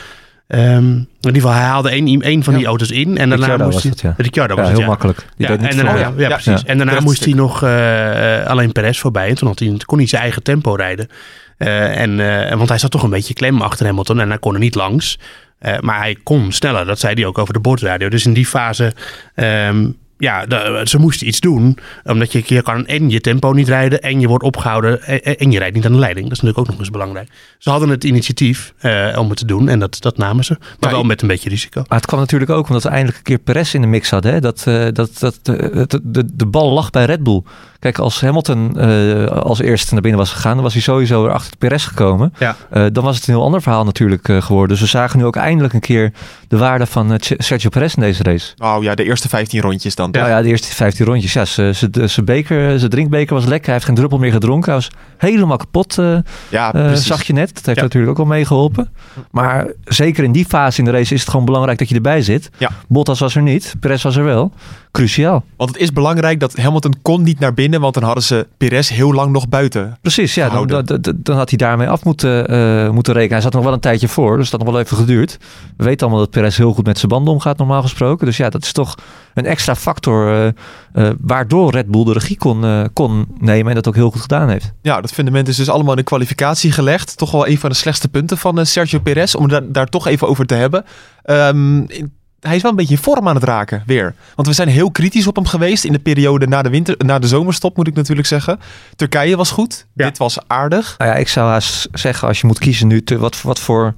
[0.46, 2.58] Ehm, in ieder geval, hij haalde één, één van Ja.
[2.58, 3.18] die auto's in.
[3.18, 3.92] En daarna Ricciardo moest was hij...
[3.92, 4.14] dat, ja.
[4.16, 4.90] Ricciardo Ja, was heel het, ja.
[4.92, 5.26] makkelijk.
[5.36, 6.64] Die deed niet en daarna, ja, precies.
[6.64, 9.28] En daarna moest hij nog eh, alleen Perez voorbij.
[9.28, 11.08] En toen had hij, kon hij zijn eigen tempo rijden.
[11.56, 14.52] Eh, en, eh, want hij zat toch een beetje klem achter Hamilton en hij kon
[14.54, 15.18] er niet langs.
[15.58, 18.08] Eh, maar hij kon sneller, dat zei hij ook over de bordradio.
[18.08, 18.92] Dus in die fase,
[19.34, 21.78] ehm, ja, de- ze moesten iets doen.
[22.04, 25.50] Omdat je, je kan en je tempo niet rijden en je wordt opgehouden en, en
[25.50, 26.28] je rijdt niet aan de leiding.
[26.28, 27.28] Dat is natuurlijk ook nog eens belangrijk.
[27.58, 28.72] Ze hadden het initiatief
[29.16, 30.56] om het te doen en dat, dat namen ze.
[30.80, 31.82] Maar wel met een beetje risico.
[31.88, 34.32] Maar het kwam natuurlijk ook omdat we eindelijk een keer Perez in de mix hadden.
[34.32, 34.40] Hè?
[34.40, 37.42] Dat, dat, dat, het- de, de bal lag bij Red Bull.
[37.86, 41.32] Kijk, als Hamilton eh, als eerste naar binnen was gegaan, dan was hij sowieso weer
[41.32, 42.32] achter Perez gekomen.
[42.38, 42.56] Ja.
[42.70, 44.68] Eh, dan was het een heel ander verhaal natuurlijk eh, geworden.
[44.68, 46.12] Dus we zagen nu ook eindelijk een keer
[46.48, 48.54] de waarde van Sergio Perez in deze race.
[48.58, 50.10] Oh ja, de eerste 15 rondjes dan.
[50.10, 51.32] Nou ja, de eerste 15 rondjes.
[51.32, 53.64] Ja, zijn beker, zijn drinkbeker was lekker.
[53.64, 54.72] Hij heeft geen druppel meer gedronken.
[54.72, 55.98] Hij was helemaal kapot.
[55.98, 56.16] eh,
[56.48, 57.54] Ja, zag je net.
[57.54, 57.82] Dat heeft Ja.
[57.84, 58.90] natuurlijk ook wel meegeholpen.
[59.30, 62.22] Maar zeker in die fase in de race is het gewoon belangrijk dat je erbij
[62.22, 62.50] zit.
[62.58, 62.70] Ja.
[62.88, 63.74] Bottas was er niet.
[63.80, 64.52] Perez was er wel.
[64.96, 65.44] Cruciaal.
[65.56, 68.88] Want het is belangrijk dat Hamilton kon niet naar binnen, want dan hadden ze Perez
[68.88, 69.98] heel lang nog buiten.
[70.00, 70.48] Precies, ja.
[70.48, 73.32] Dan, dan, dan- had hij daarmee af moeten, eh, moeten rekenen.
[73.34, 75.38] Hij zat nog wel een tijdje voor, dus dat had nog wel even geduurd.
[75.76, 78.26] We weten allemaal dat Perez heel goed met zijn banden omgaat, normaal gesproken.
[78.26, 78.94] Dus ja, dat is toch
[79.34, 80.46] een extra factor eh,
[80.92, 84.48] eh, waardoor Red Bull de regie kon, kon nemen en dat ook heel goed gedaan
[84.48, 84.72] heeft.
[84.82, 87.16] Ja, dat fundament is dus allemaal in de kwalificatie gelegd.
[87.16, 90.28] Toch wel een van de slechtste punten van Sergio Perez, om daar, daar toch even
[90.28, 90.84] over te hebben.
[91.22, 92.12] Ehm, in-
[92.46, 94.14] hij is wel een beetje in vorm aan het raken, weer.
[94.34, 97.18] Want we zijn heel kritisch op hem geweest in de periode na de, winter, na
[97.18, 98.60] de zomerstop, moet ik natuurlijk zeggen.
[98.96, 100.04] Turkije was goed, Ja.
[100.06, 100.94] dit was aardig.
[100.98, 103.94] Nou ja, ik zou haast zeggen, als je moet kiezen nu, te, wat, wat voor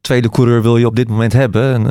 [0.00, 1.74] tweede coureur wil je op dit moment hebben?
[1.74, 1.86] Een,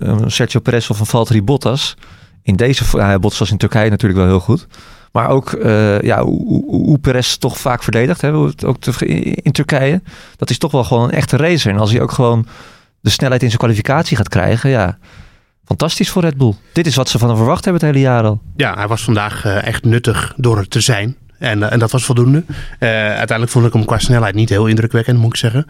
[0.00, 1.96] eh, een Sergio Perez of een Valtteri Bottas?
[2.42, 4.66] In deze, ja, Bottas was in Turkije natuurlijk wel heel goed.
[5.12, 7.84] Maar ook eh, ja, hoe, hoe, Perez toch vaak
[8.20, 9.06] hoe het ook te-
[9.42, 10.02] in Turkije.
[10.36, 11.72] Dat is toch wel gewoon een echte racer.
[11.72, 12.46] En als hij ook gewoon
[13.00, 14.70] de snelheid in zijn kwalificatie gaat krijgen.
[14.70, 14.98] Ja,
[15.68, 16.54] fantastisch voor Red Bull.
[16.72, 18.40] Dit is wat ze van hem verwacht hebben het hele jaar al.
[18.56, 21.16] Ja, hij was vandaag eh, echt nuttig door er te zijn.
[21.38, 22.44] En, eh, en dat was voldoende.
[22.78, 25.66] Eh, uiteindelijk vond ik hem qua snelheid niet heel indrukwekkend, moet ik zeggen.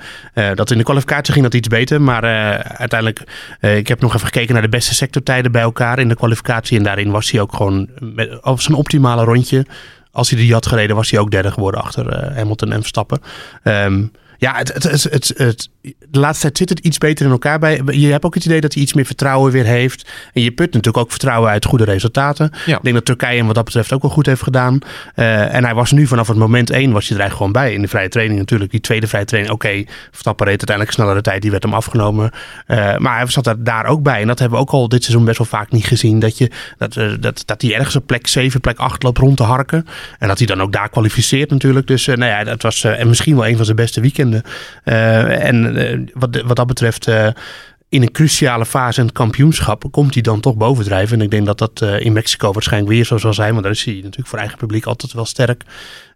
[0.54, 2.02] Dat in de kwalificatie ging dat iets beter.
[2.02, 2.22] Maar
[2.62, 3.22] uiteindelijk,
[3.60, 6.78] ik heb nog even gekeken naar de beste sectortijden bij elkaar in de kwalificatie.
[6.78, 9.66] En daarin was hij ook gewoon met, op zijn optimale rondje.
[10.12, 13.20] Als hij die had gereden, was hij ook derde geworden achter Hamilton en Verstappen.
[13.62, 14.04] Ehm,
[14.38, 15.68] ja, het, het, het, het,
[16.10, 17.82] de laatste tijd zit het iets beter in elkaar bij.
[17.86, 20.10] Je hebt ook het idee dat hij iets meer vertrouwen weer heeft.
[20.32, 22.50] En je put natuurlijk ook vertrouwen uit goede resultaten.
[22.66, 22.76] Ja.
[22.76, 24.78] Ik denk dat Turkije hem wat dat betreft ook wel goed heeft gedaan.
[25.14, 27.74] Eh, en hij was nu vanaf het moment één was hij er eigenlijk gewoon bij.
[27.74, 28.70] In de vrije training natuurlijk.
[28.70, 29.84] Die tweede vrije training, oké.
[30.10, 31.42] Verstappen reed uiteindelijk snellere tijd.
[31.42, 32.30] Die werd hem afgenomen.
[32.66, 34.20] Eh, maar hij zat er daar ook bij.
[34.20, 36.18] En dat hebben we ook al dit seizoen best wel vaak niet gezien.
[36.18, 39.36] Dat, je, dat, eh, dat, dat hij ergens op plek 7, plek 8 loopt rond
[39.36, 39.86] te harken.
[40.18, 41.86] En dat hij dan ook daar kwalificeert natuurlijk.
[41.86, 44.27] Dus nou ja, dat was en misschien wel een van zijn beste weekenden.
[44.84, 47.06] Eh, en eh, wat, wat dat betreft...
[47.06, 47.28] eh,
[47.88, 51.18] in een cruciale fase in het kampioenschap komt hij dan toch bovendrijven.
[51.18, 53.50] En ik denk dat dat in Mexico waarschijnlijk weer zo zal zijn.
[53.50, 55.64] Want daar is hij natuurlijk voor eigen publiek altijd wel sterk.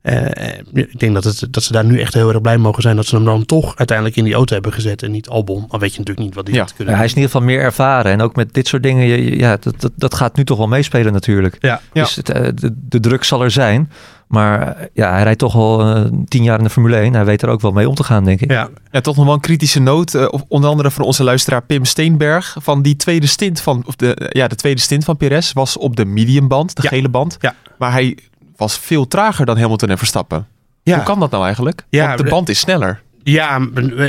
[0.02, 2.82] Eh, eh, ik denk dat, het, dat ze daar nu echt heel erg blij mogen
[2.82, 5.64] zijn dat ze hem dan toch uiteindelijk in die auto hebben gezet en niet Albon.
[5.68, 6.60] Dan weet je natuurlijk niet wat die Ja.
[6.60, 8.12] had kunnen Ja, hij is in ieder geval meer ervaren.
[8.12, 10.68] En ook met dit soort dingen, je- ja, dat, dat, dat gaat nu toch wel
[10.68, 11.56] meespelen natuurlijk.
[11.60, 11.80] Ja.
[11.92, 12.02] Ja.
[12.02, 13.90] Dus het, eh, de, de druk zal er zijn.
[14.28, 17.14] Maar ja, hij rijdt toch al eh, tien jaar in de Formule 1.
[17.14, 18.50] Hij weet er ook wel mee om te gaan, denk ik.
[18.50, 20.28] Ja, Ja, toch nog wel een kritische noot.
[20.48, 22.56] onder andere van onze luisteraar Pim Steenberg.
[22.60, 25.96] Van die tweede stint van, of de, ja, de tweede stint van Perez was op
[25.96, 26.88] de mediumband, de Ja.
[26.88, 27.36] gele band.
[27.40, 27.54] Ja.
[27.78, 28.18] Maar hij
[28.62, 30.46] was veel trager dan Hamilton en Verstappen.
[30.82, 30.94] ja.
[30.94, 31.84] Hoe kan dat nou eigenlijk?
[31.88, 33.00] Ja, Want de band is sneller.
[33.24, 33.56] Ja,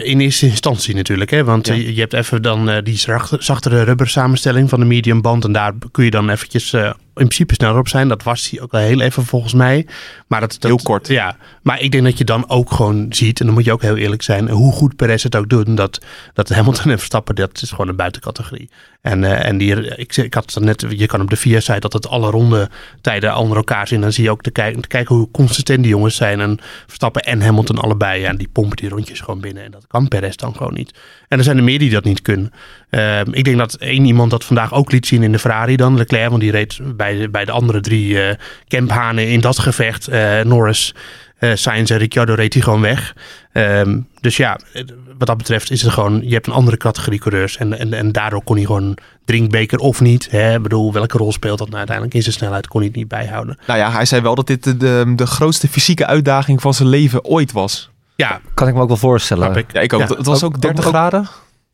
[0.04, 1.30] in eerste instantie natuurlijk.
[1.32, 1.44] Hè?
[1.44, 1.74] Want Ja.
[1.74, 5.46] eh, je hebt even dan eh, die zacht- zachtere rubber samenstelling van de medium band.
[5.46, 8.08] En daar kun je dan eventjes eh, in principe sneller op zijn.
[8.08, 9.88] Dat was hij ook wel heel even volgens mij.
[10.28, 11.08] Maar dat, dat, Heel kort.
[11.08, 13.82] Ja, maar ik denk dat je dan ook gewoon ziet, en dan moet je ook
[13.82, 15.78] heel eerlijk zijn, hoe goed Perez het ook doet.
[15.78, 18.70] Dat, dat Hamilton en Verstappen, dat is gewoon een buitencategorie.
[19.02, 21.80] En, eh, en die, ik, ik had het net, je kan op de VIA site
[21.80, 22.70] dat het alle ronde
[23.02, 24.02] tijden onder elkaar zien.
[24.02, 26.40] Dan zie je ook te kijken, te kijken hoe consistent die jongens zijn.
[26.40, 28.22] En Verstappen en Hamilton allebei.
[28.22, 29.64] Ja, en die pompen die rondjes gewoon binnen.
[29.64, 30.94] En dat kan Perez dan gewoon niet.
[31.28, 32.52] En er zijn er meer die dat niet kunnen.
[32.94, 35.98] Ehm, ik denk dat één iemand dat vandaag ook liet zien in de Ferrari dan,
[35.98, 36.30] Leclerc.
[36.30, 38.36] Want die reed bij de, bij de andere drie eh
[38.68, 40.08] Kemphanen in dat gevecht.
[40.08, 40.96] eh, Norris,
[41.38, 43.16] eh Sainz en Ricciardo reed hij gewoon weg.
[43.52, 44.84] Ehm, dus ja, eh,
[45.18, 46.22] wat dat betreft is het gewoon...
[46.28, 47.58] Je hebt een andere categorie coureurs.
[47.58, 50.28] En, en, en daardoor kon hij gewoon drinkbeker of niet.
[50.32, 50.56] Hè?
[50.56, 52.16] Ik bedoel, welke rol speelt dat nou uiteindelijk?
[52.18, 53.58] In zijn snelheid kon hij het niet bijhouden.
[53.68, 56.90] Nou ja, hij zei wel dat dit de, de, de grootste fysieke uitdaging van zijn
[56.90, 57.90] leven ooit was.
[58.16, 59.56] Ja, Kan ik me ook wel voorstellen.
[59.56, 59.74] ik.
[59.74, 60.00] Ja, ik ook.
[60.00, 61.28] Ja, het was ook, ook- 30 ook- graden.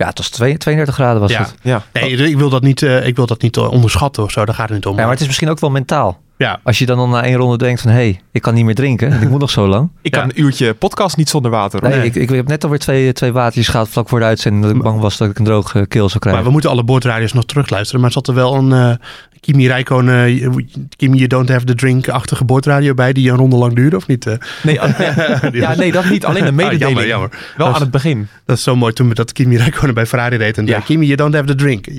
[0.04, 1.40] Ja, het was twee- 32 graden was Ja.
[1.40, 1.56] het.
[1.62, 1.84] Ja.
[1.94, 4.46] Nee, ik wil dat niet, eh, ik wil dat niet eh, onderschatten of zo.
[4.46, 4.96] Daar gaat het niet om.
[4.96, 6.20] Ja, maar het is misschien ook wel mentaal.
[6.38, 7.92] ja, Als je dan al na één ronde denkt van...
[7.92, 9.12] hé, hey, ik kan niet meer drinken.
[9.12, 9.90] en ik moet nog zo lang.
[10.02, 10.20] Ik Ja.
[10.22, 11.82] kan een uurtje podcast niet zonder water.
[11.82, 14.64] Nee, ik, ik heb net alweer twee, twee watertjes gehad vlak voor de uitzending...
[14.66, 16.44] dat ik bang was dat ik een droge keel zou maar krijgen.
[16.44, 18.02] we moeten alle boordradio's nog terugluisteren.
[18.02, 18.96] Maar zat er wel een eh,
[19.40, 20.50] Kimi Räikkönen, eh,
[20.98, 23.14] Kimi You Don't Have the Drink-achtige boordradio bij...
[23.14, 24.26] die een ronde lang duurde, of niet?
[24.26, 24.34] eh?
[24.64, 25.40] Nee, ah, ja.
[25.52, 26.26] ja, nee, dat niet.
[26.26, 26.82] Alleen een Ah, mededeling.
[26.88, 27.30] jammer, jammer.
[27.58, 28.28] Wel aan het begin.
[28.46, 30.58] Dat is zo mooi toen we dat Kimi Räikkönen bij Ferrari deed.
[30.58, 30.80] En Ja.
[30.80, 31.86] Kimi, you don't have the drink.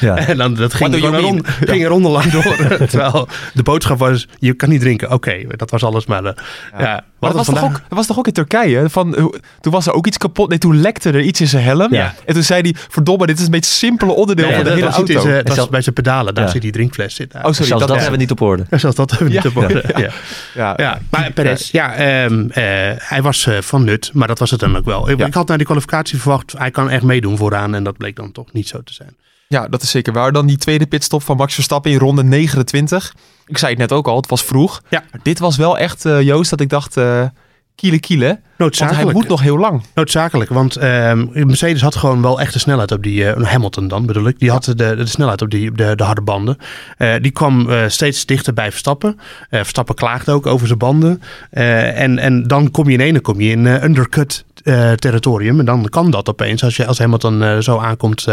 [0.00, 0.16] Ja.
[0.16, 2.56] En dan, dat ging, een ronde, ging een ronde lang door.
[2.88, 5.10] Terwijl de boodschap was, je kan niet drinken.
[5.10, 6.24] Oké, dat was alles maar.
[6.24, 6.32] eh,
[6.78, 7.04] ja.
[7.20, 8.90] Maar dat was, toch ook, dat was toch ook in Turkije?
[8.90, 9.12] Van,
[9.60, 10.48] toen was er ook iets kapot.
[10.48, 11.94] Nee, toen lekte er iets in zijn helm.
[11.94, 12.14] Ja.
[12.26, 14.86] En toen zei hij, verdomme, dit is een beetje simpele onderdeel Nee, van de hele
[14.88, 15.42] auto.
[15.42, 16.34] dat was bij zijn pedalen.
[16.34, 16.50] Daar Ja.
[16.62, 17.28] Zit die drinkfles in.
[17.32, 17.54] Oh, sorry.
[17.54, 18.66] Zelfs dat, dat, hebben we niet op orde.
[18.70, 19.84] Zelfs dat hebben we niet op orde.
[19.86, 19.98] ja.
[19.98, 20.10] Ja.
[20.54, 20.74] ja.
[20.76, 22.62] Ja, maar Perez, ja, ehm, eh,
[22.96, 25.10] hij was eh, van nut, maar dat was het dan ook wel.
[25.10, 25.26] Ik, Ja.
[25.26, 28.32] ik had naar die kwalificatie verwacht, hij kan echt meedoen vooraan en dat bleek dan
[28.32, 29.16] toch niet zo te zijn.
[29.48, 30.32] Ja, dat is zeker waar.
[30.32, 33.14] Dan die tweede pitstop van Max Verstappen in ronde 29.
[33.46, 34.82] Ik zei het net ook al, het was vroeg.
[34.88, 35.04] Ja.
[35.10, 37.24] Maar dit was wel echt, eh, Joost, dat ik dacht, eh
[37.74, 38.70] kiele kiele.
[38.70, 39.04] Want Noodzakelijk.
[39.04, 39.82] hij moet nog heel lang.
[39.94, 44.06] Noodzakelijk, want ehm, Mercedes had gewoon wel echt de snelheid op die, eh, Hamilton dan
[44.06, 46.58] bedoel ik, die had de, de snelheid op die, de, de harde banden.
[46.96, 49.18] Eh, die kwam eh, steeds dichter bij Verstappen.
[49.50, 51.22] Verstappen klaagde ook over zijn banden.
[51.50, 54.44] En, en dan kom je in ene kom je in undercut
[54.94, 55.58] territorium.
[55.58, 58.26] En dan kan dat opeens, als, je, als Hamilton zo aankomt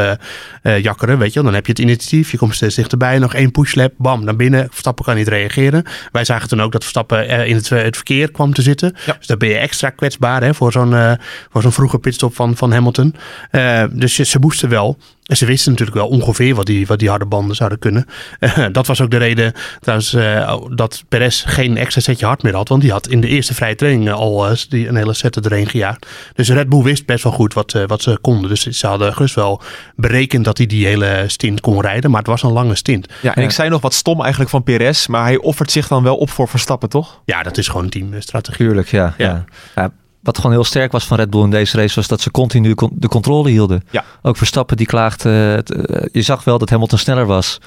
[0.61, 1.41] eh, jakkeren, weet je.
[1.41, 3.19] Dan heb je het initiatief, je komt steeds dichterbij.
[3.19, 4.67] Nog één pushlap, bam, naar binnen.
[4.69, 5.83] Verstappen kan niet reageren.
[6.11, 8.95] Wij zagen toen ook dat Verstappen in het, het verkeer kwam te zitten.
[9.05, 9.15] Ja.
[9.17, 11.11] Dus dan ben je extra kwetsbaar hè, voor zo'n eh,
[11.51, 13.15] voor zo'n vroege pitstop van, van Hamilton.
[13.51, 14.97] Eh, dus ze, ze moesten wel.
[15.25, 18.05] En ze wisten natuurlijk wel ongeveer wat die, wat die harde banden zouden kunnen.
[18.39, 22.55] Eh, dat was ook de reden trouwens eh, dat Perez geen extra setje hard meer
[22.55, 22.69] had.
[22.69, 25.67] Want die had in de eerste vrije training al eh, die een hele set erheen
[25.67, 26.07] gejaagd.
[26.33, 28.49] Dus Red Bull wist best wel goed wat, eh, wat ze konden.
[28.49, 29.61] Dus ze hadden gerust wel
[29.95, 32.09] berekend dat hij die hele stint kon rijden.
[32.09, 33.07] Maar het was een lange stint.
[33.21, 36.03] Ja, en ik zei nog wat stom eigenlijk van Perez, maar hij offert zich dan
[36.03, 37.21] wel op voor Verstappen, toch?
[37.25, 38.65] Ja, dat is gewoon teamstrategie.
[38.65, 39.13] Tuurlijk, ja.
[39.17, 39.25] Ja.
[39.25, 39.45] ja.
[39.75, 39.91] Ja,
[40.25, 42.73] wat gewoon heel sterk was van Red Bull in deze race, was dat ze continu
[42.73, 43.83] con- de controle hielden.
[43.91, 44.03] Ja.
[44.21, 45.29] Ook Verstappen die klaagde.
[45.29, 47.57] het, eh, je zag wel dat Hamilton sneller was.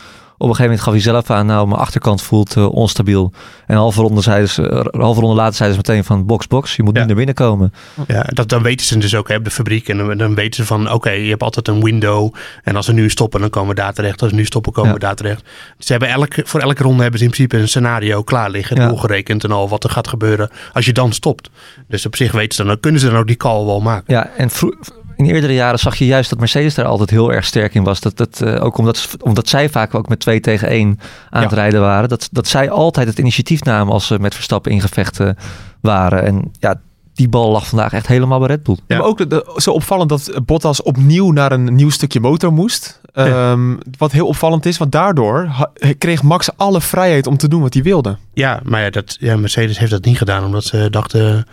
[0.40, 3.32] Op een gegeven moment gaf hij zelf aan, nou, mijn achterkant voelt eh, onstabiel.
[3.66, 6.76] En halve ronde, zeiden ze, eh, halve ronde later zeiden ze meteen van box, box,
[6.76, 6.98] je moet Ja.
[6.98, 7.72] niet naar binnen komen.
[8.06, 9.88] Ja, dat, dan weten ze dus ook hè, de fabriek.
[9.88, 12.34] En dan, dan weten ze van, oké, je hebt altijd een window.
[12.64, 14.22] En als we nu stoppen, dan komen we daar terecht.
[14.22, 14.96] Als we nu stoppen, komen Ja.
[14.96, 15.42] we daar terecht.
[15.78, 18.76] Ze hebben elke, voor elke ronde hebben ze in principe een scenario klaar liggen.
[18.76, 18.88] Ja.
[18.88, 21.50] Doorgerekend en al wat er gaat gebeuren als je dan stopt.
[21.88, 24.14] Dus op zich weten ze dan, kunnen ze dan ook die call wel maken.
[24.14, 24.74] Ja, en vro-
[25.18, 28.00] in eerdere jaren zag je juist dat Mercedes daar altijd heel erg sterk in was.
[28.00, 31.00] Dat, dat, eh, ook omdat, ze- omdat zij vaak ook met 2 tegen 1
[31.30, 32.08] aan het rijden waren.
[32.08, 35.36] Dat, dat zij altijd het initiatief namen als ze met Verstappen in gevechten
[35.80, 36.22] waren.
[36.24, 36.80] En ja,
[37.14, 38.76] die bal lag vandaag echt helemaal bij Red Bull.
[38.86, 38.96] Ja.
[38.98, 43.00] Maar ook de- de- zo opvallend dat Bottas opnieuw naar een nieuw stukje motor moest.
[43.12, 47.60] Ehm, Wat heel opvallend is, want daardoor ha- kreeg Max alle vrijheid om te doen
[47.62, 48.16] wat hij wilde.
[48.34, 50.44] Ja, maar ja, dat, ja, Mercedes heeft dat niet gedaan.
[50.44, 51.46] Omdat ze dachten,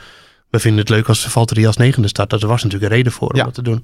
[0.56, 2.30] we vinden het leuk als Valtteri als negende start.
[2.30, 3.44] Dat er was natuurlijk een reden voor om Ja.
[3.44, 3.84] dat te doen.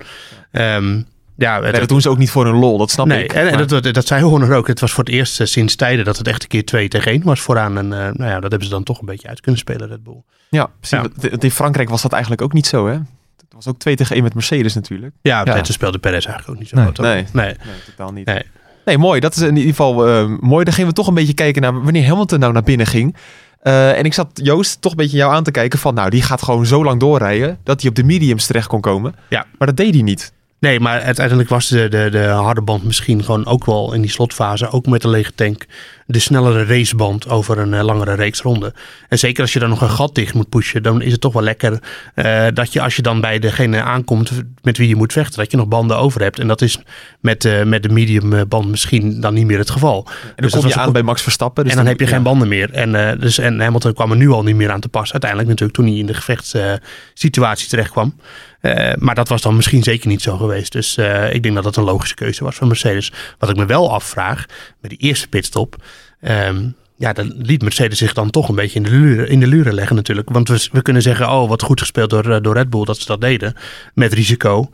[0.52, 1.02] Ehm,
[1.36, 3.34] ja, Nee, dat doen ze ook niet voor een lol, dat snap Nee, ik.
[3.34, 4.68] en, Maar- dat, dat, dat zei Horner ook.
[4.68, 7.12] Het was voor het eerst eh, sinds tijden dat het echt een keer 2 tegen
[7.12, 7.78] 1 was vooraan.
[7.78, 10.04] En eh, nou ja, dat hebben ze dan toch een beetje uit kunnen spelen, Red
[10.04, 10.22] Bull.
[10.50, 10.98] ja, precies.
[11.22, 11.30] Ja.
[11.32, 12.94] Want In Frankrijk was dat eigenlijk ook niet zo, hè?
[12.94, 15.14] Het was ook 2 tegen 1 met Mercedes natuurlijk.
[15.22, 15.54] Ja, Ja.
[15.62, 16.86] toen speelde Perez eigenlijk ook niet zo Nee.
[16.86, 16.98] goed.
[16.98, 17.14] Nee.
[17.34, 17.46] nee.
[17.46, 17.56] Nee,
[17.96, 18.26] totaal niet.
[18.26, 18.44] Nee.
[18.86, 19.20] Nee, mooi.
[19.20, 20.64] Dat is in ieder geval eh, mooi.
[20.64, 23.16] Dan gingen we toch een beetje kijken naar wanneer Hamilton nou naar binnen ging.
[23.62, 26.22] Eh, en ik zat Joost toch een beetje jou aan te kijken van, nou, die
[26.22, 29.16] gaat gewoon zo lang doorrijden dat hij op de mediums terecht kon komen.
[29.30, 29.46] Ja.
[29.58, 30.34] Maar dat deed hij niet.
[30.62, 34.12] Nee, maar uiteindelijk was de, de, de harde band misschien gewoon ook wel in die
[34.12, 35.66] slotfase, ook met de lege tank,
[36.06, 38.74] de snellere raceband over een eh, langere reeks ronden.
[39.10, 41.34] En zeker als je dan nog een gat dicht moet pushen, dan is het toch
[41.34, 41.80] wel lekker
[42.16, 45.52] eh, dat je als je dan bij degene aankomt met wie je moet vechten, dat
[45.52, 46.40] je nog banden over hebt.
[46.40, 46.80] En dat is
[47.20, 50.06] met, eh, met de medium band misschien dan niet meer het geval.
[50.08, 51.64] En dan Dus kom je ook- aan bij Max Verstappen.
[51.64, 52.12] Dus en dan heb je ja.
[52.12, 52.72] geen banden meer.
[52.72, 55.12] En, dus, en Hamilton kwam er nu al niet meer aan te pas.
[55.12, 58.16] Uiteindelijk natuurlijk toen hij in de gevechtssituatie terecht kwam.
[58.62, 60.72] Eh, maar dat was dan misschien zeker niet zo geweest.
[60.72, 63.12] Dus eh, ik denk dat dat een logische keuze was van Mercedes.
[63.40, 64.46] Wat ik me wel afvraag,
[64.82, 65.76] met die eerste pitstop...
[66.22, 69.48] ehm, ja, dan liet Mercedes zich dan toch een beetje in de luren, in de
[69.48, 70.30] luren leggen natuurlijk.
[70.30, 72.98] Want we, we kunnen zeggen, oh, wat goed gespeeld door, eh, door Red Bull dat
[72.98, 73.54] ze dat deden.
[73.94, 74.70] Met risico.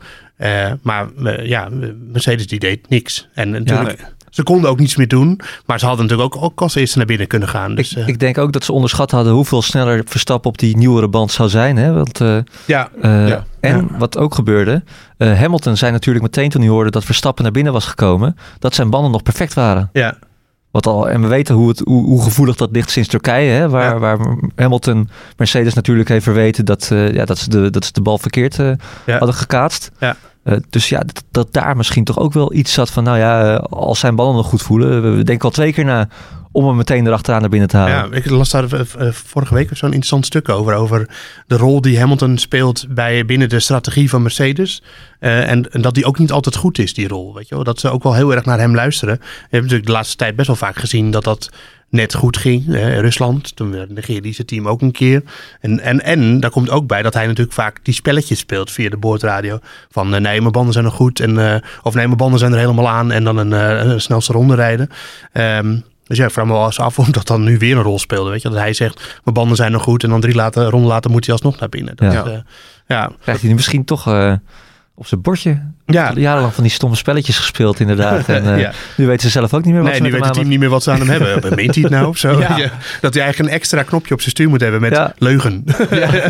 [0.82, 1.08] Maar
[1.46, 1.68] ja,
[2.12, 3.28] Mercedes die deed niks.
[3.34, 5.40] En natuurlijk, ze konden ook niets meer doen.
[5.66, 7.74] Maar ze hadden natuurlijk ook, ook als eerste naar binnen kunnen gaan.
[7.74, 10.76] Dus, ik, eh, ik denk ook dat ze onderschat hadden hoeveel sneller Verstappen op die
[10.76, 11.76] nieuwere band zou zijn.
[11.76, 11.92] Hè?
[11.92, 13.44] Want, eh, ja, eh, Ja.
[13.60, 14.82] En wat ook gebeurde,
[15.16, 18.74] eh, Hamilton zei natuurlijk meteen toen hij hoorde dat Verstappen naar binnen was gekomen, dat
[18.74, 19.90] zijn banden nog perfect waren.
[19.92, 20.14] ja,
[20.70, 23.68] Wat al, en we weten hoe, het, hoe, hoe gevoelig dat ligt sinds Turkije, hè,
[23.68, 23.98] waar, Ja.
[23.98, 24.18] waar
[24.56, 28.18] Hamilton Mercedes natuurlijk heeft verweten dat, eh, ja, dat, ze de, dat ze de bal
[28.18, 28.70] verkeerd eh,
[29.06, 29.18] Ja.
[29.18, 29.90] hadden gekaatst.
[29.98, 30.16] Ja.
[30.48, 33.62] Eh, dus ja, dat, daar misschien toch ook wel iets zat van, nou ja, eh,
[33.62, 36.08] als zijn ballen nog goed voelen, we, denken al twee keer na
[36.52, 37.94] om hem meteen erachteraan naar binnen te halen.
[37.94, 40.74] ja, ik las daar eh, vorige week zo'n interessant stuk over.
[40.74, 41.08] Over
[41.46, 44.82] de rol die Hamilton speelt bij, binnen de strategie van Mercedes.
[45.18, 47.34] En, en dat die ook niet altijd goed is, die rol.
[47.34, 47.64] Weet je wel?
[47.64, 49.18] Dat ze ook wel heel erg naar hem luisteren.
[49.18, 51.50] We hebben natuurlijk de laatste tijd best wel vaak gezien dat dat
[51.88, 52.66] net goed ging.
[52.66, 55.22] Hè, Rusland, toen negeerde hij zijn team ook een keer.
[55.60, 58.90] En, en, en daar komt ook bij dat hij natuurlijk vaak die spelletjes speelt via
[58.90, 59.58] de boordradio.
[59.90, 61.20] Van eh, nee, mijn banden zijn nog goed.
[61.20, 63.12] En, eh, of nee, mijn banden zijn er helemaal aan.
[63.12, 64.88] En dan een, eh, een snelste ronde rijden.
[65.32, 67.82] Ehm, dus ja, ik vraag me wel eens af of dat dan nu weer een
[67.82, 68.30] rol speelde.
[68.30, 70.02] Weet je, dat hij zegt, mijn banden zijn nog goed.
[70.02, 71.96] En dan drie later, ronden later moet hij alsnog naar binnen.
[71.96, 72.42] Dat,
[72.86, 73.10] Ja.
[73.20, 74.32] Krijgt hij nu misschien toch eh,
[74.98, 76.12] op zijn bordje ja.
[76.14, 78.28] jarenlang van die stomme spelletjes gespeeld inderdaad.
[78.28, 78.72] En eh, ja.
[78.96, 80.48] nu weten ze zelf ook niet meer wat Nee, ze nu weet het aan team
[80.48, 81.54] niet meer wat ze aan hem hebben.
[81.54, 82.40] Meent hij het nou of zo?
[82.40, 82.56] Ja.
[82.56, 82.70] Ja.
[83.00, 85.12] Dat hij eigenlijk een extra knopje op zijn stuur moet hebben met Ja.
[85.18, 85.64] leugen.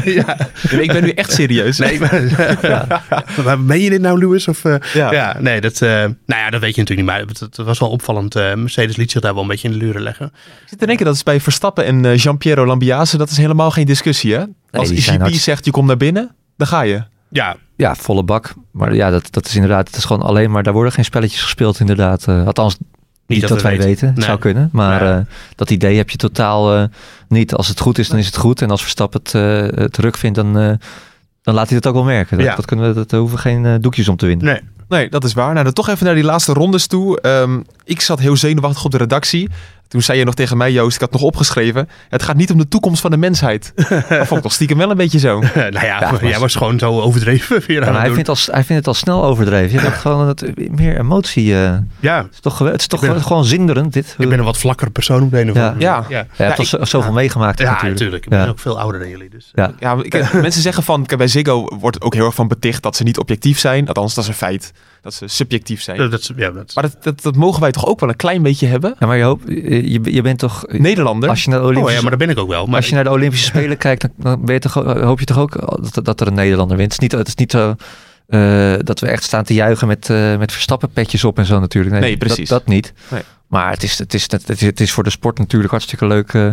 [0.05, 0.37] Ja.
[0.71, 1.79] Nee, ik ben nu echt serieus.
[1.79, 3.03] Nee, maar,
[3.45, 4.49] maar meen je dit nou, Lewis?
[4.49, 5.13] Of, eh, Ja.
[5.13, 5.37] ja.
[5.41, 7.17] nee, dat, eh, nou ja, dat weet je natuurlijk niet.
[7.17, 8.35] Maar het, het was wel opvallend.
[8.37, 10.27] Eh, Mercedes liet zich daar wel een beetje in de luren leggen.
[10.27, 13.87] Ik zit te denken, dat is bij Verstappen en Jean-Piero Lambiase, dat is helemaal geen
[13.87, 14.45] discussie, hè?
[14.71, 17.03] Als IGP hartst- zegt, je komt naar binnen, dan ga je.
[17.29, 18.55] Ja, Ja, volle bak.
[18.71, 21.43] Maar ja, dat, dat is inderdaad, het is gewoon alleen maar, daar worden geen spelletjes
[21.43, 22.29] gespeeld inderdaad.
[22.29, 22.77] Eh, althans,
[23.27, 23.89] niet, dat, dat we wij weten.
[23.91, 24.07] weten.
[24.07, 24.27] Het Nee.
[24.27, 24.69] zou kunnen.
[24.73, 26.85] Maar eh, dat idee heb je totaal eh,
[27.29, 27.55] niet.
[27.55, 28.63] Als het goed is, dan is het goed.
[28.63, 29.33] En als Verstappen het,
[29.79, 30.73] het ruk vindt, dan, eh,
[31.43, 32.37] dan laat hij dat ook wel merken.
[32.37, 32.55] Dat, Ja.
[32.57, 34.47] dat kunnen we, dat hoeven we geen doekjes om te winnen.
[34.47, 34.61] nee.
[34.89, 35.53] Nee, dat is waar.
[35.53, 37.21] Nou, dan toch even naar die laatste rondes toe.
[37.21, 39.49] Ehm, ik zat heel zenuwachtig op de redactie.
[39.89, 42.59] Toen zei je nog tegen mij, Joost, ik had nog opgeschreven, het gaat niet om
[42.59, 43.73] de toekomst van de mensheid.
[44.09, 45.41] dat vond ik toch stiekem wel een beetje zo.
[45.55, 48.15] nou ja, Ja, maar- jij was gewoon zo overdreven weer Ja, het hij, doen.
[48.15, 49.73] vindt als, hij vindt het al snel overdreven.
[49.79, 51.55] Je hebt gewoon het, meer emotie.
[51.55, 51.71] eh.
[51.73, 54.15] het Ja, is toch, het is toch ben- gewoon zinderend, dit.
[54.19, 55.67] ik ben een wat vlakkere persoon op de een of Ja.
[55.67, 55.85] andere.
[55.85, 56.05] Ja.
[56.09, 56.17] ja.
[56.19, 57.93] Ja, je hebt al zo- zoveel meegemaakt Ja, natuurlijk.
[57.93, 58.25] natuurlijk.
[58.25, 58.47] Ik ben Ja.
[58.49, 59.31] ook veel ouder dan jullie.
[59.31, 59.51] Dus.
[59.55, 59.97] Ja.
[60.03, 63.19] Ik, mensen zeggen van, bij Ziggo wordt ook heel erg van beticht dat ze niet
[63.19, 63.87] objectief zijn.
[63.87, 64.73] Althans, dat is een feit.
[65.03, 65.99] Dat ze subjectief zijn.
[65.99, 68.43] Dat, dat, ja, dat, Maar dat, dat, dat mogen wij toch ook wel een klein
[68.43, 68.95] beetje hebben?
[68.99, 70.65] Ja, maar je, hoop, je, je bent toch...
[70.69, 71.29] Nederlander?
[71.29, 72.67] Als je naar de oh Olympische, ja, maar dat ben ik ook wel.
[72.67, 75.25] Maar als je naar de Olympische Spelen kijkt, dan, dan ben je toch, hoop je
[75.25, 76.93] toch ook dat, dat er een Nederlander wint.
[76.93, 77.75] Het is niet, het is niet zo
[78.29, 81.61] eh, dat we echt staan te juichen met, eh met verstappen petjes op en zo
[81.61, 82.01] natuurlijk.
[82.01, 82.49] Nee, precies.
[82.49, 82.93] Dat, dat niet.
[83.11, 83.23] Nee.
[83.49, 86.35] Maar het is, het, is, het, is, het is voor de sport natuurlijk hartstikke leuk
[86.35, 86.49] eh,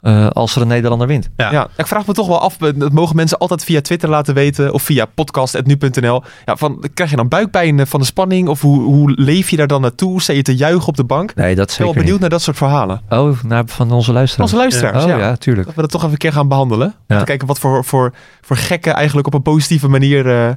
[0.00, 1.28] eh, als er een Nederlander wint.
[1.36, 1.52] Ja.
[1.52, 1.68] Ja.
[1.76, 4.82] ik vraag me toch wel af, dat mogen mensen altijd via Twitter laten weten of
[4.82, 6.22] via podcast.nu.nl.
[6.44, 9.66] Ja, van, krijg je dan buikpijn van de spanning of hoe, hoe leef je daar
[9.66, 10.22] dan naartoe?
[10.22, 11.30] Sta je te juichen op de bank?
[11.30, 12.20] Ik Nee, dat ben zeker wel benieuwd niet.
[12.20, 13.00] naar dat soort verhalen.
[13.08, 14.52] Oh, naar, van onze luisteraars.
[14.52, 15.18] Onze luisteraars, Oh ja.
[15.18, 15.66] ja, tuurlijk.
[15.66, 16.94] Dat we dat toch even een keer gaan behandelen.
[17.06, 17.18] Ja.
[17.18, 20.50] Te kijken wat voor, voor, voor gekken eigenlijk op een positieve manier eh,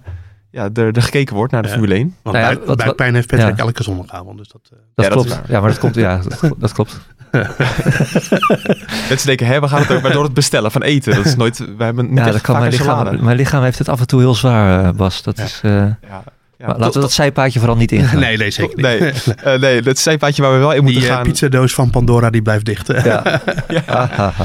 [0.51, 1.73] ja, er, er gekeken wordt naar de Ja.
[1.73, 2.15] Formule 1.
[2.21, 3.63] Want Nou ja, buik- wat- buikpijn heeft Patrick ja.
[3.63, 4.37] elke zondagavond.
[4.37, 5.41] Dus dat, eh, Dat Ja, klopt.
[5.47, 5.95] ja, maar dat komt.
[5.95, 6.99] Ja, dat, dat klopt.
[9.09, 11.15] Mensen denken, hè, we gaan het ook maar door het bestellen van eten.
[11.15, 13.09] Dat is nooit, we hebben niet Ja, dat kan mijn salade.
[13.09, 13.25] lichaam.
[13.25, 15.23] Mijn lichaam heeft het af en toe heel zwaar, eh, Bas.
[15.23, 15.43] Dat Ja.
[15.43, 15.59] is.
[15.63, 15.93] eh, Ja,
[16.57, 18.19] ja, maar laten we dat zijpaadje vooral niet ingaan.
[18.19, 18.85] nee, nee, zeker niet.
[18.85, 19.11] Nee,
[19.53, 21.23] eh, nee, dat is een paadje waar we wel in moeten Die gaan.
[21.23, 22.87] pizzadoos van Pandora die blijft dicht.
[23.03, 23.23] Ja.
[23.85, 24.39] Ah.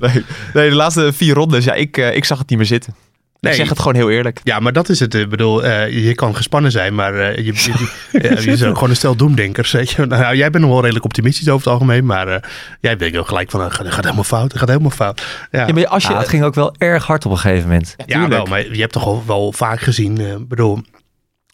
[0.00, 2.94] Nee, nee, de laatste vier rondes, ja, ik, eh, ik zag het niet meer zitten.
[3.40, 3.52] Nee.
[3.52, 4.40] Ik zeg het gewoon heel eerlijk.
[4.44, 5.14] Ja, maar dat is het.
[5.14, 9.16] Ik bedoel, eh, je kan gespannen zijn, maar eh, je, je, je, gewoon een stel
[9.16, 9.72] doemdenkers.
[9.72, 10.06] Weet je.
[10.06, 12.40] Nou, jij bent nog wel redelijk optimistisch over het algemeen, maar eh,
[12.80, 15.46] jij denkt ook gelijk van, het gaat, helemaal fout, het gaat helemaal fout.
[15.50, 17.68] Ja, Ja, maar als je, Ah, het ging ook wel erg hard op een gegeven
[17.68, 17.96] moment.
[18.06, 20.18] Ja, wel, maar je hebt toch al wel vaak gezien.
[20.20, 20.80] eh, Ik bedoel,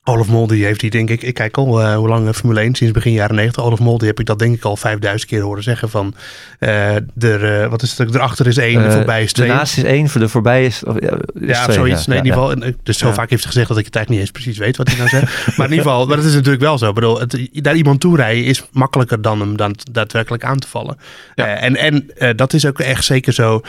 [0.07, 2.61] Olaf Mol die heeft die denk ik, ik kijk al eh, hoe lang eh, Formule
[2.61, 3.63] 1, sinds begin jaren 90.
[3.63, 6.15] Olaf Mol die heb ik dat denk ik al 5000 keer horen zeggen van,
[6.59, 9.49] eh er, eh, wat is het, erachter is één, voorbij is twee.
[9.49, 10.85] Daarnaast is één, voor de voorbij is.
[10.85, 12.05] of, ja, is Ja, twee, zoiets.
[12.05, 12.11] ja.
[12.11, 12.73] nee, in ieder geval.
[12.83, 14.89] Dus zo vaak heeft hij gezegd dat ik het eigenlijk niet eens precies weet wat
[14.89, 15.47] hij nou zegt.
[15.57, 16.89] maar in ieder geval, maar dat is natuurlijk wel zo.
[16.89, 20.69] Ik bedoel, het, daar iemand toe rijden is makkelijker dan hem dan daadwerkelijk aan te
[20.69, 20.97] vallen.
[21.35, 23.61] En en dat is ook echt zeker zo.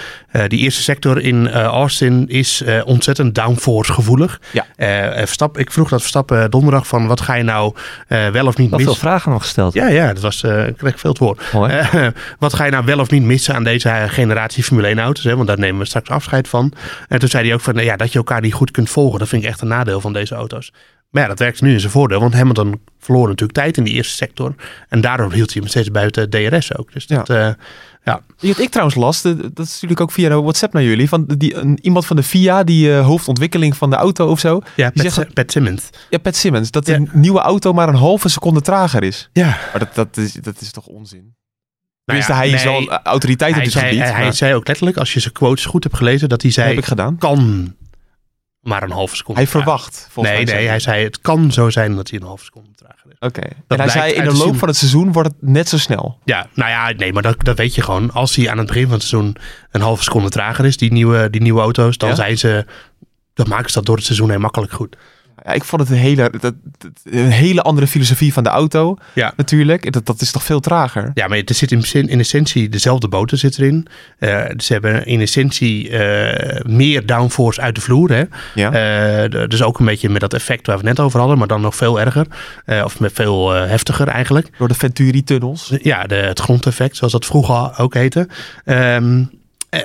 [0.47, 4.41] Die eerste sector in Austin is ontzettend downforce gevoelig.
[4.51, 4.65] Ja.
[5.25, 7.73] Verstappen, ik vroeg dat Verstappen donderdag van wat ga je nou
[8.07, 9.07] eh, wel of niet Nog veel missen?
[9.07, 9.73] vragen nog gesteld.
[9.73, 11.41] Ja, ja, dat was, eh, ik kreeg veel het woord.
[11.53, 12.07] Eh,
[12.39, 15.23] wat ga je nou wel of niet missen aan deze eh, generatie Formule 1 auto's?
[15.23, 15.35] Hè?
[15.35, 16.73] Want daar nemen we straks afscheid van.
[17.07, 19.19] En toen zei hij ook van nou ja, dat je elkaar niet goed kunt volgen.
[19.19, 20.71] Dat vind ik echt een nadeel van deze auto's.
[21.15, 22.19] Maar ja, dat werkt nu in zijn voordeel.
[22.19, 24.55] Want Hamilton verloor natuurlijk tijd in die eerste sector.
[24.89, 26.93] En daardoor hield hij hem steeds buiten DRS ook.
[26.93, 27.49] Dus dat, eh,
[28.03, 28.21] ja.
[28.37, 31.55] Had ik trouwens last, eh, dat is natuurlijk ook via WhatsApp naar jullie, van die,
[31.55, 34.61] een, iemand van de FIA, die eh, hoofdontwikkeling van de auto of zo.
[34.75, 35.89] Ja, Die Pat, zegt- Pat Simmons.
[36.09, 36.95] Ja, Pat Simmons, dat Ja.
[36.95, 39.29] een nieuwe auto maar een halve seconde trager is.
[39.33, 39.45] Ja.
[39.47, 41.35] Maar dat, dat, is, dat is toch onzin?
[42.05, 43.99] Nou ja, hij is nee, een autoriteit op dit gebied.
[43.99, 46.67] hij, hij zei ook letterlijk, als je zijn quotes goed hebt gelezen, dat hij zei,
[46.69, 47.17] heb ik gedaan.
[47.17, 47.73] kan
[48.65, 49.41] maar een halve seconde.
[49.41, 49.63] Hij trager.
[49.71, 50.55] verwacht, volgens Nee, mij.
[50.55, 53.17] nee, hij zei het kan zo zijn dat hij een halve seconde trager is.
[53.19, 53.41] Oké.
[53.67, 56.19] En hij zei, in de loop van het seizoen wordt het net zo snel.
[56.23, 58.11] Ja, nou ja, nee, maar dat, dat weet je gewoon.
[58.11, 59.35] Als hij aan het begin van het seizoen
[59.71, 62.15] een halve seconde trager is, die nieuwe, die nieuwe auto's, dan Ja?
[62.15, 62.65] zijn ze,
[63.33, 64.95] dan maken ze dat door het seizoen heel makkelijk goed.
[65.45, 66.53] Ja, ik vond het een hele, dat,
[67.03, 68.97] een hele andere filosofie van de auto.
[69.13, 69.33] Ja.
[69.37, 69.91] Natuurlijk.
[69.91, 71.11] Dat, dat is toch veel trager.
[71.13, 73.87] Ja, maar er zit in, in essentie dezelfde boter zit erin.
[74.19, 78.11] Eh, ze hebben in essentie eh, meer downforce uit de vloer.
[78.11, 78.23] Hè?
[78.55, 78.71] Ja.
[78.71, 81.47] Eh, dus ook een beetje met dat effect waar we het net over hadden, maar
[81.47, 82.27] dan nog veel erger.
[82.83, 84.49] Of met veel heftiger eigenlijk.
[84.57, 85.73] Door de Venturi-tunnels.
[85.81, 88.27] Ja, de, het grondeffect, zoals dat vroeger ook heette.
[88.65, 89.25] Ehm, eh,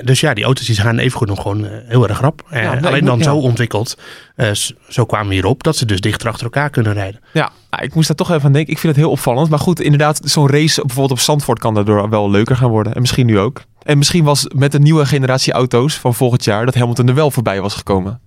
[0.03, 2.41] dus ja, die auto's die gaan evengoed nog gewoon eh, heel erg rap.
[2.49, 3.31] Eh, Ja, nee, alleen dan moet- ja.
[3.31, 3.97] zo ontwikkeld,
[4.35, 4.51] eh,
[4.87, 7.21] zo kwamen we hierop, dat ze dus dichter achter elkaar kunnen rijden.
[7.33, 8.73] Ja, nou, ik moest daar toch even aan denken.
[8.73, 9.49] Ik vind het heel opvallend.
[9.49, 12.93] Maar goed, inderdaad, zo'n race bijvoorbeeld op Zandvoort kan daardoor wel leuker gaan worden.
[12.93, 13.61] En misschien nu ook.
[13.83, 17.31] En misschien was met de nieuwe generatie auto's van volgend jaar dat Hamilton er wel
[17.31, 18.19] voorbij was gekomen.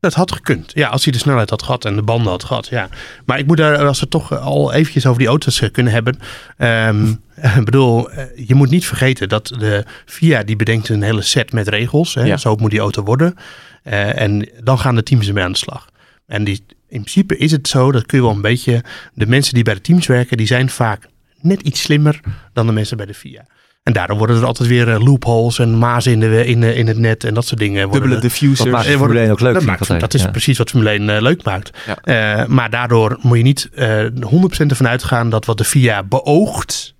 [0.00, 0.70] Dat had gekund.
[0.74, 2.68] Ja, als hij de snelheid had gehad en de banden had gehad.
[2.68, 2.88] Ja.
[3.24, 5.92] Maar ik moet daar, als we het toch al eventjes over die auto's eh, kunnen
[5.92, 6.18] hebben.
[6.56, 7.08] ehm,
[7.58, 11.52] ik bedoel, eh, je moet niet vergeten dat de FIA die bedenkt een hele set
[11.52, 12.14] met regels.
[12.14, 12.36] Hè, Ja.
[12.36, 13.34] Zo moet die auto worden.
[13.82, 15.88] Eh, en dan gaan de teams ermee aan de slag.
[16.26, 18.84] En die, in principe is het zo, dat kun je wel een beetje.
[19.14, 21.06] De mensen die bij de teams werken, die zijn vaak
[21.40, 22.20] net iets slimmer
[22.52, 23.46] dan de mensen bij de FIA.
[23.88, 26.86] En daardoor worden er altijd weer eh, loopholes en mazen in, de, in, de, in
[26.86, 27.74] het net en dat soort dingen.
[27.88, 28.70] worden Dubbele er- Dat diffusers.
[28.70, 29.54] maakt Eh, Formule worden- 1 ook leuk.
[29.54, 30.30] dat, maakt, dat is Ja.
[30.30, 31.70] precies wat Formule 1 eh, leuk maakt.
[32.04, 32.40] Ja.
[32.40, 36.94] Eh, maar daardoor moet je niet eh 100% ervan uitgaan dat wat de FIA beoogt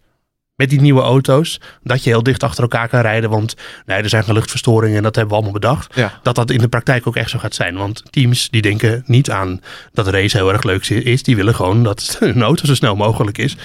[0.57, 3.31] met die nieuwe auto's, dat je heel dicht achter elkaar kan rijden.
[3.31, 3.55] Want
[3.87, 5.95] nee, er zijn geen luchtverstoringen en dat hebben we allemaal bedacht.
[5.95, 6.13] Ja.
[6.23, 7.77] Dat dat in de praktijk ook echt zo gaat zijn.
[7.77, 9.61] Want teams die denken niet aan
[9.93, 11.23] dat de race heel erg leuk is.
[11.23, 13.57] Die willen gewoon dat hun auto zo snel mogelijk is.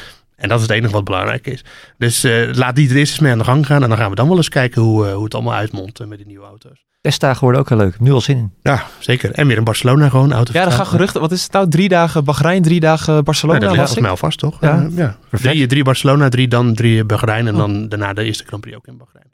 [0.43, 1.63] En dat is het enige wat belangrijk is.
[1.97, 3.83] Dus eh, laat die er eerst eens mee aan de gang gaan.
[3.83, 6.07] En dan gaan we dan wel eens kijken hoe, eh, hoe het allemaal uitmondt eh,
[6.07, 6.85] met die nieuwe auto's.
[7.01, 7.99] Testdagen worden ook heel leuk.
[7.99, 8.53] Nu al zin in.
[8.61, 9.31] Ja, zeker.
[9.31, 10.53] En weer in Barcelona gewoon auto.
[10.53, 11.21] Ja, er gaan geruchten.
[11.21, 11.69] Wat is het nou?
[11.69, 13.59] Drie dagen Bahrein, drie dagen Barcelona.
[13.59, 14.57] dat ligt mij al vast, toch?
[14.61, 14.87] Ja.
[14.95, 15.17] Ja.
[15.31, 17.47] Drie, drie Barcelona, drie dan drie Bahrein.
[17.47, 17.59] En Oh.
[17.59, 19.27] dan daarna de eerste Grand Prix ook in Bahrein.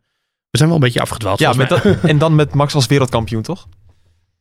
[0.50, 1.40] We zijn wel een beetje afgedwaald.
[1.40, 3.68] Ja, met dat, en dan met Max als wereldkampioen, toch?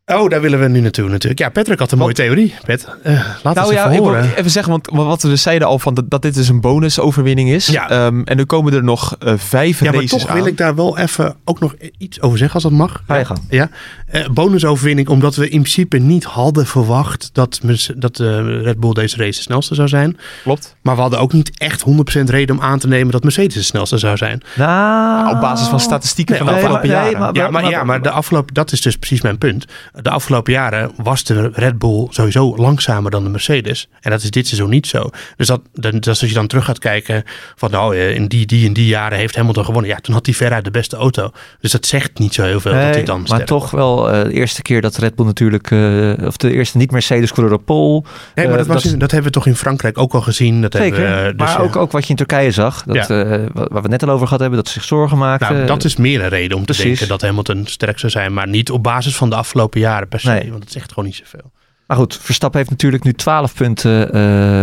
[0.09, 1.41] Oh, daar willen we nu naartoe natuurlijk.
[1.41, 2.55] Ja, Patrick had een mooie theorie.
[2.64, 4.37] Pet, eh, laat Nou ja, even horen.
[4.37, 7.51] even zeggen, want wat we dus zeiden al van dat, dat dit dus een bonusoverwinning
[7.51, 7.66] is.
[7.66, 7.91] Ja.
[7.91, 10.37] Ehm, en er komen er nog eh, vijf Ja, maar races toch aan.
[10.37, 13.03] wil ik daar wel even ook nog iets over zeggen als dat mag.
[13.07, 13.70] Ja,
[14.07, 17.61] eh, bonusoverwinning omdat we in principe niet hadden verwacht dat,
[17.97, 18.27] dat eh,
[18.63, 20.19] Red Bull deze race de snelste zou zijn.
[20.43, 20.77] Klopt.
[20.83, 21.85] Maar we hadden ook niet echt
[22.21, 24.43] 100% reden om aan te nemen dat Mercedes de snelste zou zijn.
[24.57, 27.35] Nou, Op basis van statistieken Nee, van de nee, afgelopen maar- nee, jaren.
[27.35, 29.65] maar- Ja, maar, ja, maar de afgelopen, dat is dus precies mijn punt.
[30.03, 33.89] De afgelopen jaren was de Red Bull sowieso langzamer dan de Mercedes.
[34.01, 35.11] En dat is dit seizoen niet zo.
[35.37, 37.25] Dus dat, dat, dat als je dan terug gaat kijken
[37.57, 39.91] van nou, eh, in die, die en die jaren heeft Hamilton gewonnen.
[39.91, 41.31] Ja, toen had hij veruit de beste auto.
[41.61, 44.22] Dus dat zegt niet zo heel veel dat hij dan maar sterk toch wel eh,
[44.22, 48.03] de eerste keer dat Red Bull natuurlijk, eh, of de eerste niet-Mercedes coureur op pole.
[48.34, 50.20] Nee, maar Eh, dat, was dat- in- dat hebben we toch in Frankrijk ook al
[50.20, 50.61] gezien.
[50.62, 53.07] Dat Zeker, hebben dus, maar ook, ook wat je in Turkije zag, dat, Ja.
[53.53, 55.55] waar we het net al over gehad hebben, dat ze zich zorgen maakten.
[55.55, 56.84] Nou, dat is meer een reden om te precies.
[56.84, 58.32] denken dat Hamilton sterk zou zijn.
[58.34, 60.28] Maar niet op basis van de afgelopen jaren per se.
[60.30, 60.51] Nee.
[60.51, 61.51] Want dat zegt gewoon niet zoveel.
[61.86, 64.18] Maar goed, Verstappen heeft natuurlijk nu 12 punten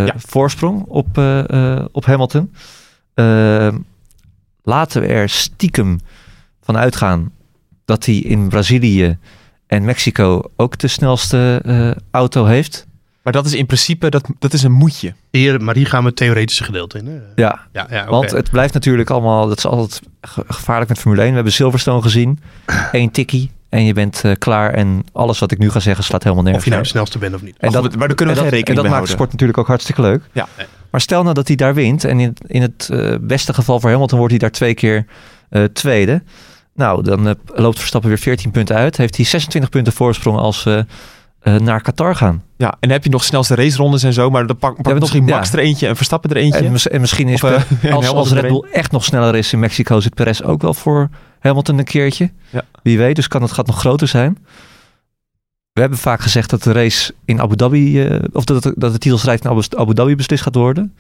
[0.06, 0.14] Ja.
[0.18, 1.08] voorsprong op,
[1.92, 2.52] op Hamilton.
[3.14, 3.68] Eh,
[4.64, 6.00] laten we er stiekem
[6.64, 7.32] van uitgaan
[7.86, 9.18] dat hij in Brazilië
[9.68, 12.88] en Mexico ook de snelste eh, auto heeft.
[13.22, 15.14] Maar dat is in principe, dat, dat is een moedje.
[15.32, 17.06] Hier, maar hier gaan we het theoretische gedeelte in.
[17.08, 17.14] Hè?
[17.36, 18.10] Ja, Ja, ja, oké.
[18.12, 21.30] want het blijft natuurlijk allemaal, dat is altijd ge- gevaarlijk met Formule 1.
[21.30, 22.40] We hebben Silverstone gezien,
[22.92, 24.74] één tikkie en je bent eh, klaar.
[24.74, 27.18] En alles wat ik nu ga zeggen slaat helemaal nergens Of je nou de snelste
[27.18, 27.56] bent of niet.
[27.58, 28.94] En Maar dat, maar daar kunnen we en geen dat, rekening en dat mee maakt
[28.94, 29.14] houden.
[29.16, 30.22] sport natuurlijk ook hartstikke leuk.
[30.32, 30.48] Ja.
[30.92, 33.90] Maar stel nou dat hij daar wint en in, in het eh, beste geval voor
[33.90, 35.06] Hamilton wordt hij daar twee keer
[35.50, 36.22] eh, tweede.
[36.76, 38.98] Nou, dan eh, loopt Verstappen weer 14 punten uit.
[38.98, 40.86] Heeft hij 26 punten voorsprong als we
[41.40, 42.44] eh, naar Qatar gaan.
[42.58, 45.00] Ja, en dan heb je nog snelste racerondes en zo, maar dan pak, pak nog-
[45.00, 45.58] misschien Max ja.
[45.58, 46.60] er eentje en Verstappen er eentje.
[46.60, 49.54] En, mis- en misschien is Of, eh, als, als Red Bull echt nog sneller is
[49.54, 51.10] in Mexico, zit Perez ook wel voor
[51.40, 52.32] Hamilton een keertje.
[52.50, 52.62] Ja.
[52.84, 54.38] Wie weet, dus kan het gaat nog groter zijn.
[55.72, 59.44] We hebben vaak gezegd dat de race in Abu Dhabi, of dat, dat de titelstrijd
[59.44, 60.96] in Abu, Abu Dhabi beslist gaat worden.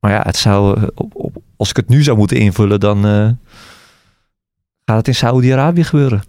[0.00, 3.04] Maar ja, het zou, op, op, als ik het nu zou moeten invullen, dan
[4.84, 6.22] gaat het in Saoedi-Arabië gebeuren.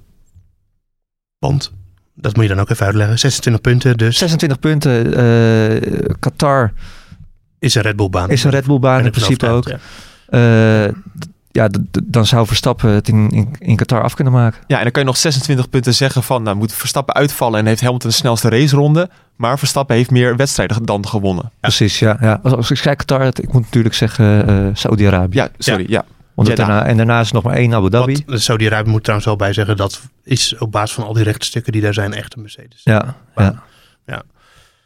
[1.40, 1.72] Want,
[2.14, 3.20] dat moet je dan ook even uitleggen.
[3.20, 5.16] 26 punten, dus 26 punten.
[5.16, 6.74] eh, Qatar
[7.60, 8.30] is een Red Bull baan.
[8.30, 9.68] is een Red Bull baan in principe ook.
[9.68, 9.78] ja.
[10.86, 10.92] Eh,
[11.52, 11.70] ja,
[12.04, 14.62] dan zou Verstappen het in, in, in Qatar af kunnen maken.
[14.68, 17.66] Ja, en dan kan je nog 26 punten zeggen van, nou moet Verstappen uitvallen en
[17.66, 19.10] heeft Hamilton de snelste raceronde.
[19.36, 21.52] Maar Verstappen heeft meer wedstrijden dan gewonnen.
[21.60, 22.18] Precies, ja.
[22.22, 22.40] ja.
[22.44, 25.38] Als, als ik kijk Qatar, het- ik moet natuurlijk zeggen eh Saudi-Arabië.
[25.38, 26.06] Ja, sorry, ja.
[26.36, 28.24] Want daarna, en daarna is nog maar één Abu Dhabi.
[28.26, 31.72] Want Saudi-Arabië moet trouwens wel bij zeggen, dat is op basis van al die rechtstukken
[31.72, 32.82] die daar zijn echt een Mercedes.
[32.84, 33.64] Ja, ja.
[34.06, 34.22] Ja.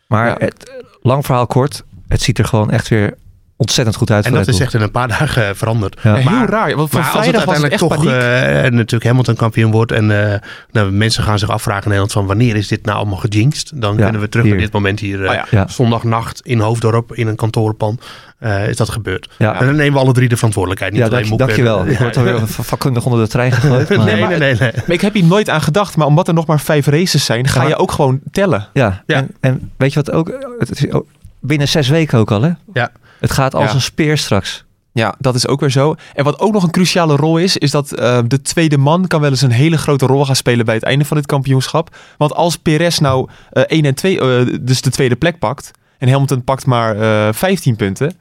[0.08, 0.36] Maar Ja.
[0.38, 0.72] Het,
[1.02, 3.18] lang verhaal kort, het ziet er gewoon echt weer
[3.58, 6.00] ontzettend goed uit En dat Red is echt in een paar dagen veranderd.
[6.04, 6.18] Ja.
[6.18, 8.40] Ja, Maar- heel raar, want van Maar als het vrijdag was het echt uiteindelijk toch
[8.52, 8.66] paniek.
[8.66, 10.40] eh, natuurlijk Hamilton kampioen wordt en eh,
[10.72, 13.72] nou, mensen gaan zich afvragen in Nederland van wanneer is dit nou allemaal gejinxed?
[13.76, 14.54] Dan Ja, kunnen we terug hier.
[14.56, 15.46] naar dit moment hier eh, Oh ja.
[15.50, 15.68] Ja.
[15.68, 18.00] zondagnacht in Hoofddorp in een kantoorpan
[18.40, 19.30] eh, is dat gebeurd.
[19.38, 19.60] Ja.
[19.60, 20.94] En dan nemen we alle drie de verantwoordelijkheid.
[20.94, 21.80] Niet Ja, alleen dank, dankjewel.
[21.80, 23.90] en- Ik word alweer vakkundig onder de trein gegooid.
[23.98, 24.72] maar- Nee, nee, nee, nee.
[24.76, 27.48] Maar ik heb hier nooit aan gedacht, maar omdat er nog maar vijf races zijn,
[27.48, 28.68] ga maar- je ook gewoon tellen.
[28.74, 29.16] Ja, Ja.
[29.16, 30.32] En, en weet je wat ook?
[30.60, 31.06] Het is ook-
[31.40, 32.52] binnen zes weken ook al, hè?
[32.74, 32.90] Ja.
[33.20, 33.74] Het gaat als Ja.
[33.74, 34.66] een speer straks.
[34.92, 35.96] Ja, dat is ook weer zo.
[36.14, 39.22] En wat ook nog een cruciale rol is, is dat eh, de tweede man kan
[39.22, 41.96] wel eens een hele grote rol gaan spelen bij het einde van dit kampioenschap.
[42.18, 46.10] Want als Perez nou eh 1 en 2, eh, dus de tweede plek pakt, en
[46.10, 46.96] Hamilton pakt maar
[47.28, 48.18] eh 15 punten, dan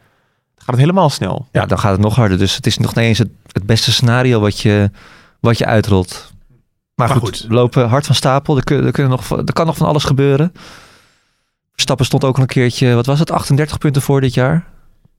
[0.57, 1.49] gaat het helemaal snel.
[1.53, 2.39] Ja, dan gaat het nog harder.
[2.39, 4.91] Dus het is nog niet eens het, het beste scenario wat je,
[5.41, 6.33] wat je uitrolt.
[6.95, 8.57] Maar, Maar goed, lopen hard van stapel.
[8.57, 10.53] Er, kun- er, kunnen nog, er kan nog van alles gebeuren.
[11.73, 14.65] Verstappen stond ook al een keertje, wat was het, 38 punten voor dit jaar.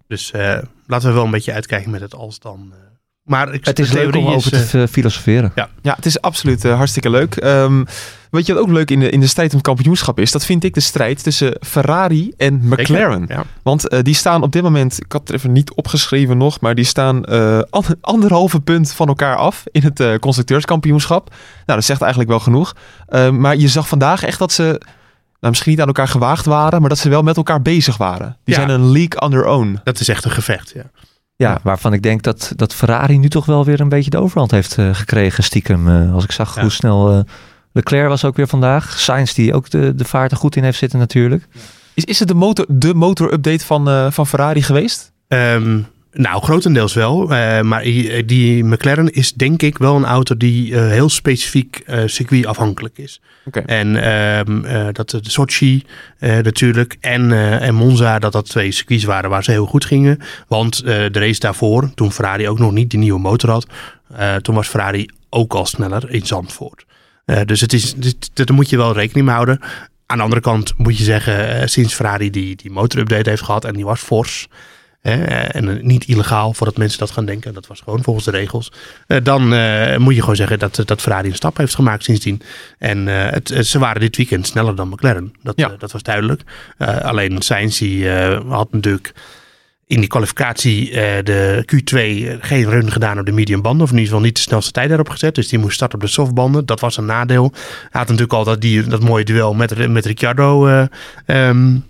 [0.07, 2.69] Dus eh, laten we wel een beetje uitkijken met het als dan.
[2.71, 2.77] eh.
[3.23, 5.51] Maar ik, Het is leuk om over is, te eh, filosoferen.
[5.55, 7.35] Ja, het is absoluut hartstikke leuk.
[7.35, 7.83] Ehm
[8.29, 10.31] weet je wat ook leuk in de, in de strijd om kampioenschap is?
[10.31, 13.25] Dat vind ik de strijd tussen Ferrari en McLaren.
[13.27, 13.43] Ja.
[13.63, 16.59] Want eh, die staan op dit moment, ik had het er even niet opgeschreven nog,
[16.59, 21.29] maar die staan eh, an- anderhalve punt van elkaar af in het eh, constructeurskampioenschap.
[21.65, 22.75] Nou, dat zegt eigenlijk wel genoeg.
[23.07, 24.81] Eh, maar je zag vandaag echt dat ze,
[25.39, 28.37] nou, misschien niet aan elkaar gewaagd waren, maar dat ze wel met elkaar bezig waren.
[28.43, 28.61] Die Ja.
[28.65, 29.79] zijn een league on their own.
[29.83, 30.71] Dat is echt een gevecht.
[30.75, 30.83] Ja.
[31.35, 34.51] Ja, waarvan ik denk dat, dat Ferrari nu toch wel weer een beetje de overhand
[34.51, 35.89] heeft eh, gekregen, stiekem.
[35.89, 36.61] Eh, als ik zag Ja.
[36.61, 37.19] hoe snel eh,
[37.71, 38.99] Leclerc was ook weer vandaag.
[38.99, 41.47] Sainz die ook de, de vaart er goed in heeft zitten natuurlijk.
[41.93, 45.11] Is, is het de motor, de motor update van, eh, van Ferrari geweest?
[45.27, 45.79] Ehm,
[46.17, 47.21] nou, grotendeels wel.
[47.33, 51.81] Eh, maar die, die McLaren is denk ik wel een auto die eh, heel specifiek
[51.85, 53.21] eh circuitafhankelijk is.
[53.65, 55.83] En ehm, eh, dat de Sochi
[56.19, 59.85] eh, natuurlijk en, eh, en Monza, dat dat twee circuits waren waar ze heel goed
[59.85, 60.19] gingen.
[60.47, 63.67] Want eh, de race daarvoor, toen Ferrari ook nog niet die nieuwe motor had,
[64.15, 66.85] eh, toen was Ferrari ook al sneller in Zandvoort.
[67.25, 69.59] Eh, dus het is, dit, daar moet je wel rekening mee houden.
[70.05, 73.65] Aan de andere kant moet je zeggen, eh, sinds Ferrari die, die motorupdate heeft gehad
[73.65, 74.47] en die was fors.
[75.09, 77.53] Hè, en eh, niet illegaal, voordat mensen dat gaan denken.
[77.53, 78.71] Dat was gewoon volgens de regels.
[79.07, 82.41] eh, dan eh, moet je gewoon zeggen dat, dat Ferrari een stap heeft gemaakt sindsdien.
[82.77, 85.33] En het, ze waren dit weekend sneller dan McLaren.
[85.43, 85.75] Dat, Ja.
[85.79, 86.41] dat was duidelijk.
[87.01, 88.09] Alleen Sainz die,
[88.47, 89.13] had natuurlijk
[89.87, 90.91] in die kwalificatie
[91.23, 91.95] de Q2
[92.41, 93.83] geen run gedaan op de medium banden.
[93.83, 95.35] Of in ieder geval niet de snelste tijd daarop gezet.
[95.35, 96.65] Dus die moest starten op de softbanden.
[96.65, 97.51] Dat was een nadeel.
[97.53, 100.79] Hij had natuurlijk al dat, die, dat mooie duel met, met Ricciardo eh,
[101.25, 101.81] ehm, eh,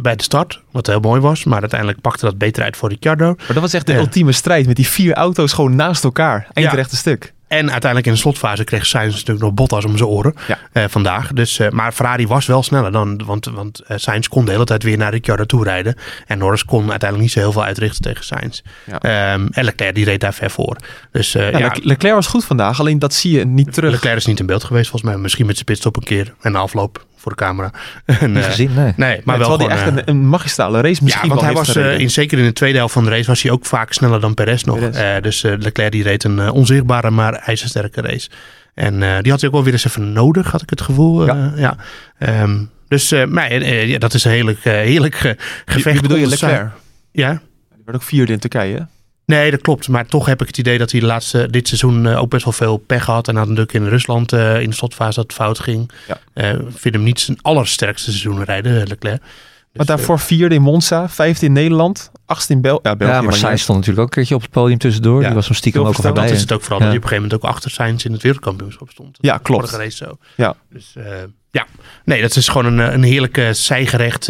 [0.00, 0.60] bij de start.
[0.70, 1.44] Wat heel mooi was.
[1.44, 3.24] Maar uiteindelijk pakte dat beter uit voor Ricciardo.
[3.26, 3.98] Maar dat was echt de Ja.
[3.98, 6.46] ultieme strijd met die vier auto's gewoon naast elkaar.
[6.52, 7.32] Eindrechte stuk.
[7.48, 10.58] En uiteindelijk in de slotfase kreeg Sainz natuurlijk nog Bottas om zijn oren Ja.
[10.72, 11.32] eh, vandaag.
[11.32, 14.64] Dus, eh, maar Ferrari was wel sneller dan, want, want eh, Sainz kon de hele
[14.64, 15.94] tijd weer naar Ricciardo toe rijden.
[16.26, 18.60] En Norris kon uiteindelijk niet zo heel veel uitrichten tegen Sainz.
[18.86, 18.98] Ja.
[19.00, 20.76] Ehm, en Leclerc die reed daar ver voor.
[21.12, 23.90] Dus eh, Ja, ja, Le- Leclerc was goed vandaag, alleen dat zie je niet terug.
[23.92, 25.20] Leclerc is niet in beeld geweest volgens mij.
[25.20, 27.70] Misschien met zijn pitstop een keer en de afloop voor de camera.
[28.04, 28.92] en, Niet eh, gezien, nee.
[28.96, 31.76] Nee, maar wel gewoon, echt eh, een, een magistrale race misschien ja, want hij was
[31.76, 34.20] eh, in, zeker in de tweede helft van de race was hij ook vaak sneller
[34.20, 34.78] dan Perez nog.
[34.78, 34.96] Perez.
[34.96, 38.30] Eh, dus eh, Leclerc die reed een eh, onzichtbare maar ijzersterke race.
[38.74, 41.20] En eh, die had hij ook wel weer eens even nodig, had ik het gevoel.
[41.28, 41.52] eh, Ja.
[41.56, 41.76] ja.
[42.18, 42.56] Ehm,
[42.88, 45.32] dus eh, maar, eh, ja, dat is een heerlijk, eh, heerlijk eh,
[45.64, 46.00] gevecht.
[46.02, 46.66] Bedoel je Leclerc?
[47.12, 47.30] Ja?
[47.74, 48.86] Die werd ook vierde in Turkije.
[49.26, 49.88] Nee, dat klopt.
[49.88, 52.44] Maar toch heb ik het idee dat hij de laatste, dit seizoen eh, ook best
[52.44, 53.28] wel veel pech had.
[53.28, 55.90] En had natuurlijk in Rusland eh, in de slotfase dat het fout ging.
[56.08, 56.18] Ja.
[56.34, 59.20] Eh, Ik vind hem niet zijn allersterkste seizoen rijden, Leclerc.
[59.20, 63.12] Dus, Maar daarvoor vierde in Monza, vijfde in Nederland, achtste in Bel ja, België.
[63.14, 65.20] Ja, maar Sainz stond natuurlijk ook een keertje op het podium tussendoor.
[65.20, 65.26] Ja.
[65.26, 66.22] Die was hem stiekem ook al voorbij.
[66.22, 66.84] Dat is het ook vooral Ja.
[66.84, 69.18] dat hij op een gegeven moment ook achter Sainz in het wereldkampioenschap stond.
[69.20, 69.68] Ja, klopt.
[69.68, 70.18] Vorige race zo.
[70.36, 70.54] Ja.
[70.70, 71.04] Dus eh,
[71.50, 71.66] ja,
[72.04, 74.28] nee, dat is gewoon een, een heerlijke zijgerecht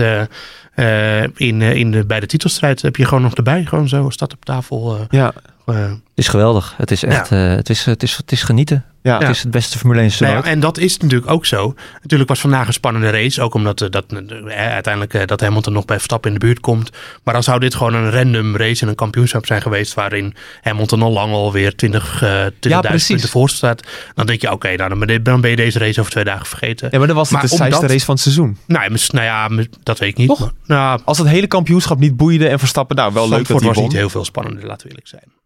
[1.36, 2.82] in, eh, in de, bij de titelstrijd.
[2.82, 4.94] Heb je gewoon nog erbij, gewoon zo, staat op tafel.
[4.96, 5.52] eh, Ja, eh.
[5.72, 6.74] Het is geweldig.
[6.76, 8.84] Het is echt, eh, het, is, het, is, het is genieten.
[9.02, 9.18] ja.
[9.18, 11.74] Het is het beste Formule 1 seizoen Nou ja, en dat is natuurlijk ook zo.
[12.02, 13.42] Natuurlijk was vandaag een spannende race.
[13.42, 16.90] Ook omdat eh, dat, eh, uiteindelijk dat Hamilton nog bij Verstappen in de buurt komt.
[17.22, 19.94] Maar dan zou dit gewoon een random race en een kampioenschap zijn geweest.
[19.94, 23.06] Waarin Hamilton al lang alweer 20, eh 20.000 precies.
[23.06, 23.82] punten voor staat.
[24.14, 24.88] Dan denk je, oké, nou,
[25.22, 26.88] dan ben je- deze race over twee dagen vergeten.
[26.90, 28.58] ja, maar dan was het Maar de saaiste race van het seizoen.
[28.66, 30.38] Nou, nou ja, dat weet ik niet.
[30.38, 33.68] Maar, nou, Als het hele kampioenschap niet boeide en Verstappen, nou wel leuk dat hij
[33.68, 35.42] was niet heel veel spannender, laten we eerlijk zijn.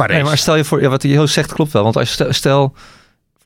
[0.00, 0.20] Qua race.
[0.20, 1.82] Nee, maar stel je voor, ja, wat Joost zegt klopt wel.
[1.82, 2.74] Want als je stel,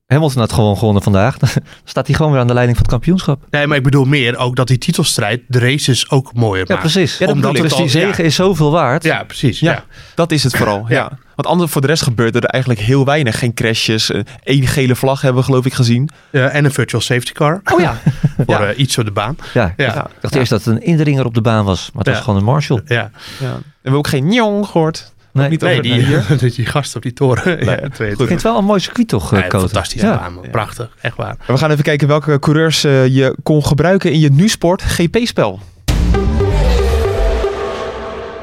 [0.07, 1.49] Hamilton had gewoon gewonnen vandaag, dan
[1.85, 3.43] staat hij gewoon weer aan de leiding van het kampioenschap.
[3.51, 6.81] Nee, maar ik bedoel meer ook dat die titelstrijd de races ook mooier Ja, maakt.
[6.93, 7.19] precies.
[7.19, 9.05] Ja, Omdat dus die zegen is zoveel waard.
[9.05, 9.61] Ja, precies.
[9.61, 9.73] Ja.
[9.73, 9.85] Ja.
[10.15, 10.95] Dat is het vooral, ja.
[10.95, 11.19] Ja.
[11.35, 13.39] Want anders, voor de rest gebeurde er eigenlijk heel weinig.
[13.39, 14.11] Geen crashes.
[14.11, 16.09] eh, één gele vlag hebben we geloof ik gezien.
[16.31, 17.61] Ja, en een virtual safety car.
[17.73, 17.97] Oh ja.
[18.37, 18.67] Voor ja.
[18.67, 19.37] eh, iets op de baan.
[19.55, 20.05] Ja, Ja.
[20.07, 21.91] ik dacht eerst dat het een indringer op de baan was.
[21.93, 22.83] Maar het was gewoon een Marshall.
[22.87, 23.11] Ja.
[23.41, 23.53] ja.
[23.53, 25.13] En we hebben ook geen njong gehoord.
[25.35, 26.39] Nee, niet Nee, over die, hier.
[26.57, 27.65] die gast op die toren.
[27.65, 29.69] ja, twee, ik vind het wel een mooi circuit toch, eh, Ja, Koten?
[29.69, 30.17] fantastische Ja.
[30.19, 30.39] baan.
[30.51, 30.97] Prachtig.
[31.01, 31.37] Echt waar.
[31.47, 35.61] We gaan even kijken welke coureurs eh, je kon gebruiken in je nu-sport GP-spel.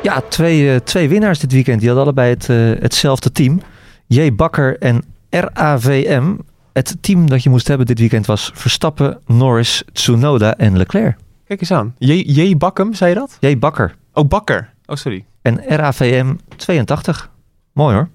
[0.04, 1.80] Ja, twee, eh, twee winnaars dit weekend.
[1.80, 2.48] Die hadden allebei het,
[2.84, 3.62] hetzelfde team.
[4.08, 4.34] J.
[4.36, 6.34] Bakker en RAVM.
[6.74, 11.16] Het team dat je moest hebben dit weekend was Verstappen, Norris, Tsunoda en Leclerc.
[11.48, 11.96] Kijk eens aan.
[11.98, 12.12] J.
[12.26, 12.58] J.
[12.58, 13.38] Bakkum, zei je dat?
[13.40, 13.58] J.
[13.58, 14.70] Bakker Oh, Bakker.
[14.86, 15.26] Oh, sorry.
[15.42, 17.30] En RAVM 82.
[17.74, 18.10] Mooi hoor.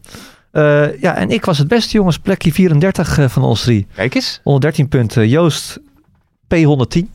[0.50, 2.18] Eh, ja, en ik was het beste jongens.
[2.18, 3.86] Plekje 34 eh, van ons drie.
[3.94, 4.40] Kijk eens.
[4.42, 5.28] 113 punten.
[5.28, 5.80] Joost
[6.54, 7.06] P110.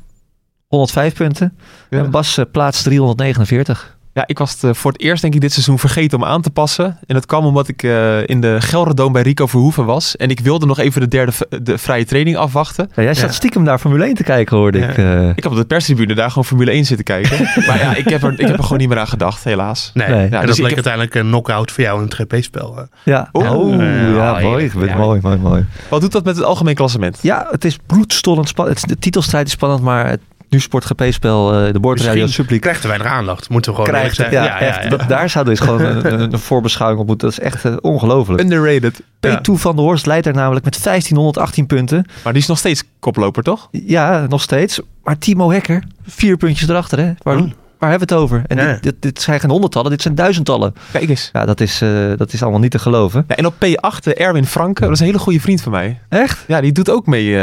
[0.67, 1.57] 105 punten.
[1.89, 1.99] Ja.
[1.99, 3.97] En Bas eh, plaats 349.
[4.13, 6.41] Ja, ik was het eh, voor het eerst denk ik dit seizoen vergeten om aan
[6.41, 6.85] te passen.
[7.07, 10.15] En dat kwam omdat ik eh, in de Gelderdoom bij Rico Verhoeven was.
[10.15, 11.31] En ik wilde nog even de derde
[11.61, 12.89] de vrije training afwachten.
[12.95, 13.31] Ja, jij zat Ja.
[13.31, 14.87] stiekem daar Formule 1 te kijken, hoorde Ja.
[14.87, 14.97] ik.
[14.97, 15.29] eh.
[15.29, 17.37] Ik heb op de perstribune daar gewoon Formule 1 zitten kijken.
[17.67, 19.91] maar ja, ik heb, er, ik heb er gewoon niet meer aan gedacht, helaas.
[19.93, 20.17] Nee, Nee.
[20.17, 22.87] en Ja, dat dus bleek heb- uiteindelijk een knock-out voor jou in het GP-spel.
[23.03, 23.51] Ja, Oeh.
[23.55, 23.83] oh, ja,
[24.15, 24.71] Ja, mooi.
[24.97, 25.65] Mooi, mooi, mooi.
[25.89, 27.19] Wat doet dat met het algemeen klassement?
[27.21, 28.87] Ja, het is bloedstollend spannend.
[28.87, 30.19] De titelstrijd is spannend, maar het
[30.51, 33.49] nu Sport GP-spel, eh, de Boordradio Subleague, krijgt te weinig aandacht.
[33.49, 34.27] Moeten we gewoon krijgt het.
[34.31, 34.43] zijn.
[34.43, 34.89] Ja, echt.
[34.89, 37.29] Dat- Daar zou dus gewoon een, voorbeschouwing op moeten.
[37.29, 38.41] Dat is echt eh, ongelooflijk.
[38.41, 39.01] Underrated.
[39.19, 39.37] Ja.
[39.39, 42.05] P2 van de Horst leidt er namelijk met 1518 punten.
[42.23, 43.67] Maar die is nog steeds koploper, toch?
[43.71, 44.79] Ja, nog steeds.
[45.03, 46.97] Maar Timo Hekker, vier puntjes erachter.
[46.99, 47.11] Hè?
[47.21, 47.35] Waar,
[47.79, 48.43] waar hebben we het over?
[48.47, 48.71] En Ja.
[48.73, 50.73] dit, dit, dit zijn geen honderdtallen, dit zijn duizendtallen.
[50.91, 51.29] Kijk eens.
[51.33, 53.23] Ja, dat is, eh, dat is allemaal niet te geloven.
[53.27, 55.99] Ja, en op P8, eh, Erwin Franke, dat is een hele goede vriend van mij.
[56.09, 56.43] Echt?
[56.47, 57.37] Ja, die doet ook mee.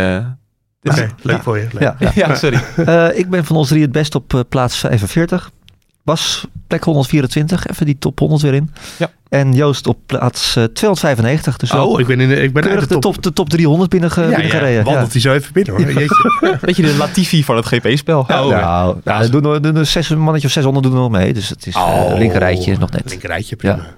[0.89, 1.43] Eh, Oké, leuk ja.
[1.43, 1.67] voor je.
[1.73, 1.83] Leuk.
[1.83, 2.11] Ja, ja.
[2.15, 2.61] Ja, sorry.
[2.77, 5.51] Eh, ik ben van ons drie het best op eh, plaats 45.
[6.05, 8.71] Bas, plek 124, even die top 100 weer in.
[8.99, 9.11] Ja.
[9.29, 11.57] En Joost op plaats eh, 295.
[11.57, 13.91] Dus wel Oh, ik ben, in de, ik ben uit de top, de top 300
[13.91, 14.85] binnen, ge, Ja, binnen ja, gereden.
[14.85, 15.93] wandelt hij zo even binnen hoor.
[15.93, 16.57] Jeetje.
[16.67, 18.19] Beetje de Latifi van het GP-spel.
[18.21, 21.33] Oh, nou, er doen, doen zes, een mannetje of 600 doen er nog mee.
[21.33, 22.07] Dus het is Oh.
[22.11, 23.03] uh, linkerrijtje nog net.
[23.11, 23.95] Linkerrijtje, prima.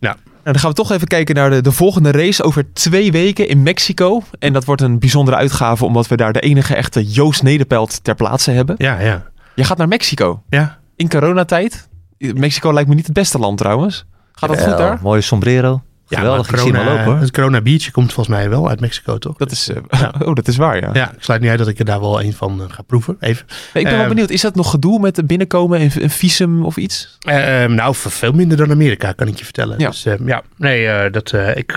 [0.00, 3.12] Ja, Nou, dan gaan we toch even kijken naar de, de volgende race over twee
[3.12, 4.22] weken in Mexico.
[4.38, 8.14] En dat wordt een bijzondere uitgave omdat we daar de enige echte Joost Nederpelt ter
[8.14, 8.74] plaatse hebben.
[8.78, 9.22] Ja, ja.
[9.54, 11.88] Je gaat naar Mexico Ja, in coronatijd.
[12.18, 14.06] Mexico lijkt me niet het beste land trouwens.
[14.32, 14.98] Gaat dat goed daar?
[15.02, 15.82] Mooie sombrero.
[16.08, 17.20] Ja Geweldig, maar ik zie hem al corona, lopen.
[17.20, 19.36] Het Corona Beach komt volgens mij wel uit Mexico, toch?
[19.36, 20.90] Dat is, eh, oh, dat is waar ja.
[20.92, 23.16] Ja, ik sluit niet uit dat ik er daar wel een van eh, ga proeven.
[23.20, 23.46] Even.
[23.48, 26.64] Nee, ik ben wel Ehm, benieuwd, is dat nog gedoe met binnenkomen en een visum
[26.64, 27.18] of iets?
[27.20, 29.78] Eh, ehm, nou, veel minder dan Amerika, kan ik je vertellen.
[29.78, 29.88] Ja.
[29.88, 31.76] Dus eh, ja, nee, eh, dat, ik,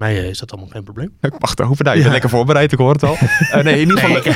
[0.00, 1.12] mij eh, is dat allemaal geen probleem.
[1.20, 1.84] Ik mag hopen.
[1.84, 3.16] Nou, je bent lekker voorbereid, ik hoor het al.
[3.50, 4.22] Eh, nee, in ieder geval...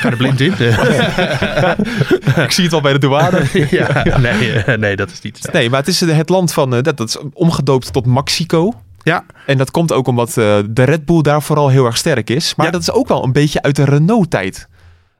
[0.00, 0.52] Ga er blind in.
[2.44, 3.42] ik zie het al bij de douane.
[3.70, 5.48] ja, nee, eh, nee, dat is niet.
[5.52, 6.70] Nee, maar het is het land van...
[6.70, 8.72] dat, dat is omgedoopt tot Mexico.
[9.02, 12.54] Ja, En dat komt ook omdat de Red Bull daar vooral heel erg sterk is.
[12.54, 12.72] Maar Ja.
[12.72, 14.68] dat is ook wel een beetje uit de Renault-tijd.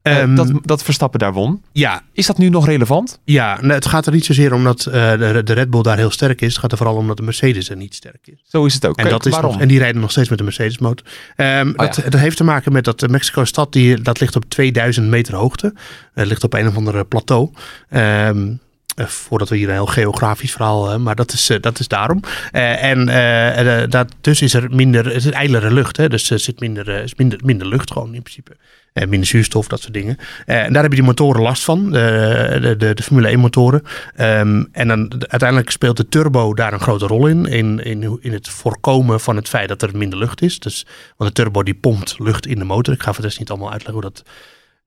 [0.09, 1.63] Eh, Ehm, dat, dat Verstappen daar won.
[1.73, 3.21] ja, Is dat nu nog relevant?
[3.25, 6.11] ja het gaat er niet zozeer om dat eh, de, de Red Bull daar heel
[6.11, 6.49] sterk is.
[6.49, 8.43] Het gaat er vooral om dat de Mercedes er niet sterk is.
[8.49, 8.97] Zo is het ook.
[8.97, 9.53] En, Kijk, dat is waarom?
[9.53, 11.07] nog, en die rijden nog steeds met de Mercedes motor.
[11.37, 12.03] Ehm, dat, ja.
[12.11, 15.75] dat heeft te maken met dat de Mexico-stad, die, dat ligt op 2000 meter hoogte.
[16.15, 17.51] Het ligt op een of andere plateau.
[17.89, 18.53] Ehm,
[18.97, 22.21] eh, voordat we hier een heel geografisch verhaal hebben, maar dat is, dat is daarom.
[22.53, 26.09] Eh, en dat, dus is er minder, het is ijlere lucht, hè?
[26.09, 28.57] dus er zit minder, is minder, minder lucht gewoon in principe.
[28.93, 30.17] Eh, minder zuurstof, dat soort dingen.
[30.47, 33.83] Eh, en daar hebben die motoren last van, de, de, de, de Formule 1 motoren.
[34.17, 38.19] Ehm, en dan de- uiteindelijk speelt de turbo daar een grote rol in, in, in.
[38.21, 40.59] in het voorkomen van het feit dat er minder lucht is.
[40.59, 40.87] Dus,
[41.17, 42.95] want de turbo die pompt lucht in de motor.
[42.95, 44.23] Ik ga voor rest niet allemaal uitleggen hoe dat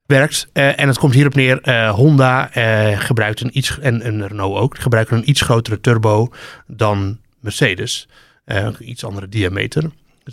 [0.06, 0.48] werkt.
[0.54, 1.62] Eh, en het komt hierop neer.
[1.62, 6.28] eh, Honda eh, gebruikt een iets, en, en Renault ook, gebruiken een iets grotere turbo
[6.68, 8.08] dan Mercedes.
[8.46, 9.84] Eh, iets andere diameter.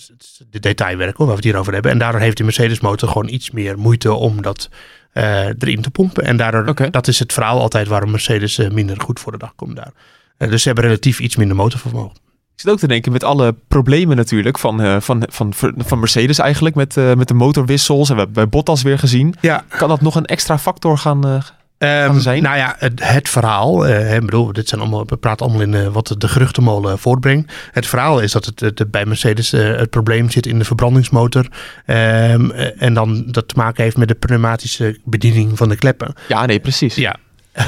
[0.07, 1.91] Het is de detailwerk hoor, waar we het hier over hebben.
[1.91, 4.69] En daardoor heeft de Mercedes motor gewoon iets meer moeite om dat
[5.13, 6.25] eh, erin te pompen.
[6.25, 9.55] En daardoor, dat is het verhaal altijd waarom Mercedes eh, minder goed voor de dag
[9.55, 9.93] komt daar.
[10.37, 12.17] Eh, dus ze hebben relatief iets minder motorvermogen.
[12.55, 16.75] Ik zit ook te denken met alle problemen natuurlijk van, van, van, van Mercedes eigenlijk.
[16.75, 18.09] Met, met de motorwissels.
[18.09, 19.35] En we hebben bij Bottas weer gezien.
[19.41, 21.43] Ja, Kan dat nog een extra factor gaan...
[21.79, 22.43] eh, Ehm, zijn?
[22.43, 25.75] Nou ja, het, het verhaal, eh, ik bedoel, dit zijn allemaal, we praten allemaal in
[25.75, 27.53] eh, wat de geruchtenmolen voortbrengt.
[27.73, 31.47] Het verhaal is dat het, het bij Mercedes eh, het probleem zit in de verbrandingsmotor.
[31.87, 36.15] Ehm, eh, en dan dat te maken heeft met de pneumatische bediening van de kleppen.
[36.29, 36.95] ja, nee, precies.
[36.95, 37.17] Ja.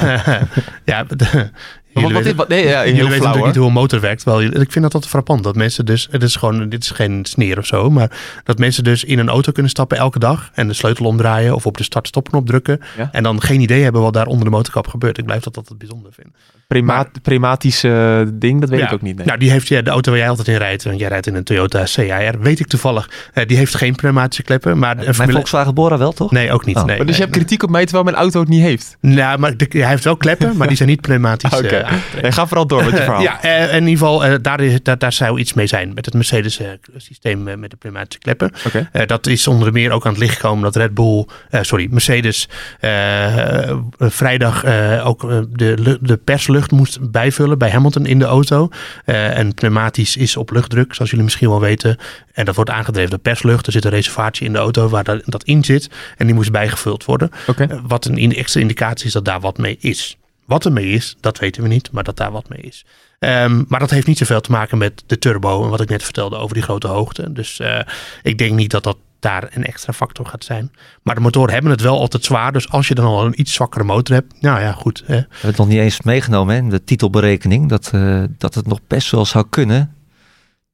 [0.84, 1.06] ja,
[1.94, 4.22] jullie wat, weten- wat, nee, ja, Jullie heel weten natuurlijk niet hoe een motor werkt.
[4.24, 5.44] Wel, ik vind dat altijd frappant.
[5.44, 8.10] Dat mensen dus, het is gewoon, dit is geen sneer of zo, maar
[8.44, 11.66] dat mensen dus in een auto kunnen stappen elke dag en de sleutel omdraaien of
[11.66, 12.80] op de start-stop-knop drukken.
[12.96, 13.08] Ja.
[13.12, 15.18] En dan geen idee hebben wat daar onder de motorkap gebeurt.
[15.18, 16.34] Ik blijf dat altijd bijzonder vinden.
[16.66, 18.86] Prima, Maar- prematische ding, dat weet Ja.
[18.86, 19.16] ik ook niet.
[19.16, 19.26] Nee.
[19.26, 21.34] Nou, die heeft ja, de auto waar jij altijd in rijdt, want jij rijdt in
[21.34, 23.10] een Toyota CHR, weet ik toevallig.
[23.34, 26.30] eh, die heeft geen pneumatische kleppen, maar Mijn Volkswagen Bora wel, toch?
[26.30, 26.76] Nee, ook niet.
[26.76, 26.84] Oh.
[26.84, 27.30] Nee, maar dus je nee.
[27.30, 28.96] hebt kritiek op mij terwijl mijn auto het niet heeft.
[29.00, 31.54] Nou, maar de- hij heeft wel kleppen, maar die zijn niet pneumatisch.
[31.58, 31.79] Oké.
[31.84, 32.22] Eh, aangetreden.
[32.22, 33.22] Nee, ga vooral door met je verhaal.
[33.30, 36.04] Ja, eh, in ieder geval, eh, daar, is, daar, daar zou iets mee zijn met
[36.04, 38.52] het Mercedes-systeem eh, met de pneumatische kleppen.
[38.92, 41.88] Eh, dat is onder meer ook aan het licht gekomen dat Red Bull, eh, sorry,
[41.90, 42.48] Mercedes
[42.80, 48.68] eh, vrijdag eh, ook eh, de, de perslucht moest bijvullen bij Hamilton in de auto.
[49.04, 51.96] Eh, en pneumatisch is op luchtdruk, zoals jullie misschien wel weten.
[52.32, 53.66] En dat wordt aangedreven door perslucht.
[53.66, 55.90] Er zit een reservaatje in de auto waar dat, in zit.
[56.16, 57.30] En die moest bijgevuld worden.
[57.56, 60.18] Eh, wat een extra indicatie is dat daar wat mee is.
[60.50, 62.84] Wat er mee is, dat weten we niet, maar dat daar wat mee is.
[63.18, 66.02] Ehm, maar dat heeft niet zoveel te maken met de turbo en wat ik net
[66.02, 67.32] vertelde over die grote hoogte.
[67.32, 67.80] Dus eh,
[68.22, 70.72] ik denk niet dat dat daar een extra factor gaat zijn.
[71.02, 72.52] Maar de motoren hebben het wel altijd zwaar.
[72.52, 75.02] Dus als je dan al een iets zwakkere motor hebt, nou ja, goed.
[75.06, 75.14] Hè.
[75.14, 77.68] We hebben het nog niet eens meegenomen hè, de titelberekening.
[77.68, 79.94] Dat, eh, dat het nog best wel zou kunnen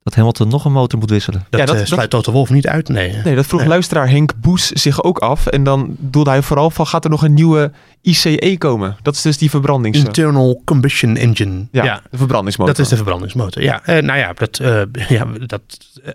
[0.07, 1.45] dat Hamilton nog een motor moet wisselen.
[1.49, 3.15] Dat, Ja, dat- eh, sluit Toto Wolf niet uit, nee.
[3.23, 3.69] Nee, dat vroeg Nee.
[3.69, 5.47] luisteraar Henk Boes zich ook af.
[5.47, 8.97] En dan doelde hij vooral van, gaat er nog een nieuwe ICE komen?
[9.01, 9.97] Dat is dus die verbrandings...
[9.99, 11.67] Internal Combustion Engine.
[11.71, 12.01] ja, ja.
[12.11, 12.73] de verbrandingsmotor.
[12.73, 13.61] Dat is de verbrandingsmotor.
[13.63, 15.61] Ja, Eh, nou ja, dat, eh, ja dat,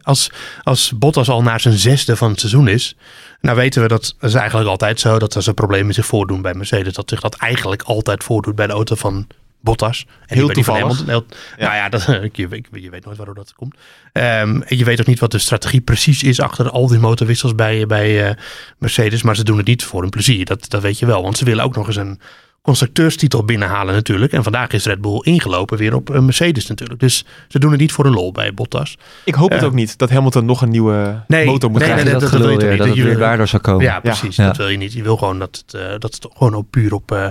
[0.03, 0.31] als,
[0.63, 2.97] als Bottas al naar zijn zesde van het seizoen is,
[3.41, 6.43] nou weten we dat, dat is eigenlijk altijd zo, dat als er problemen zich voordoen
[6.43, 9.27] bij Mercedes, dat zich dat eigenlijk altijd voordoet bij de auto van
[9.63, 10.07] Bottas.
[10.27, 10.81] En Heel toevallig.
[10.81, 11.09] Hamilton.
[11.09, 11.27] Heel-
[11.59, 13.77] Nou ja, dat, je, weet- je weet nooit waardoor dat komt.
[14.13, 17.55] Ehm, en je weet ook niet wat de strategie precies is achter al die motorwissels
[17.55, 18.35] bij, bij eh,
[18.79, 20.45] Mercedes, maar ze doen het niet voor hun plezier.
[20.45, 22.21] Dat, dat weet je wel, want ze willen ook nog eens een
[22.63, 24.33] constructeurstitel binnenhalen natuurlijk.
[24.33, 27.01] En vandaag is Red Bull ingelopen weer op een Mercedes natuurlijk.
[27.01, 28.99] Dus ze doen het niet voor de lol bij Bottas.
[29.25, 29.67] Ik hoop het Ja.
[29.67, 32.11] ook niet dat Hamilton nog een nieuwe Nee, motor moet nee, krijgen.
[32.11, 32.95] nee, dat, dat- dat wil je dat niet?
[32.97, 33.85] het weer Je- daardoor zou komen.
[33.85, 34.37] Ja, precies.
[34.37, 34.47] Ja.
[34.47, 34.93] Dat wil je niet.
[34.93, 37.29] Je wil gewoon dat het, eh, dat het gewoon op puur op eh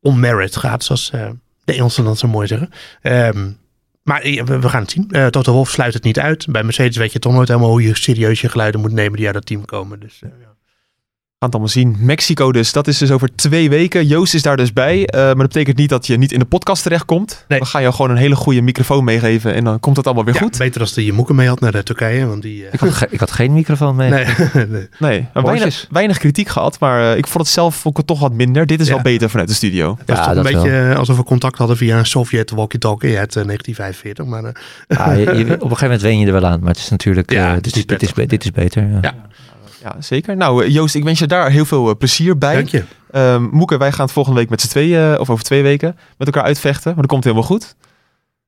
[0.00, 1.28] on merit gaat, zoals eh,
[1.64, 2.70] de Engelsen dat zo mooi zeggen.
[3.02, 3.50] Ehm,
[4.02, 5.10] maar we, gaan het zien.
[5.10, 6.46] Eh Toto Wolff sluit het niet uit.
[6.48, 9.26] Bij Mercedes weet je toch nooit helemaal hoe je serieus je geluiden moet nemen die
[9.26, 10.00] uit het team komen.
[10.00, 10.51] Dus eh, ja.
[11.42, 12.06] We gaan het allemaal zien.
[12.06, 14.06] Mexico dus, dat is dus over twee weken.
[14.06, 15.06] Joost is daar dus bij.
[15.06, 17.44] eh, maar dat betekent niet dat je niet in de podcast terechtkomt.
[17.48, 17.58] Nee.
[17.58, 20.34] Dan ga je gewoon een hele goede microfoon meegeven en dan komt het allemaal weer
[20.34, 20.58] Ja, goed.
[20.58, 22.26] beter als de je moeken mee had naar de Turkije.
[22.26, 24.10] Want die, eh, Ik, had ge- ik had geen microfoon mee.
[24.10, 24.24] nee,
[24.98, 25.26] nee.
[25.32, 28.32] Weinig, weinig kritiek gehad, maar eh, ik vond het zelf vond ik het toch wat
[28.32, 28.66] minder.
[28.66, 28.92] Dit is Ja.
[28.94, 29.96] wel beter vanuit de studio.
[29.98, 32.50] Het was Ja, toch een dat beetje eh, alsof we contact hadden via een Sovjet
[32.50, 34.24] walkie-talkie uit eh, 1945.
[34.24, 34.52] Maar eh,
[34.88, 36.60] Ja, je- je- op een gegeven moment wen je er wel aan.
[36.60, 37.30] Maar het is natuurlijk...
[37.32, 38.88] Ja, eh, het dit, is dit, is, dit is beter.
[39.00, 39.14] Ja.
[39.82, 39.94] Ja.
[39.98, 40.36] Zeker.
[40.36, 42.54] Nou, eh, Joost, ik wens je daar heel veel eh, plezier bij.
[42.54, 42.82] dank je.
[43.10, 45.96] Ehm Moeke, wij gaan het volgende week met z'n tweeën, eh, of over twee weken,
[46.18, 46.90] met elkaar uitvechten.
[46.92, 47.74] Maar dat komt helemaal goed.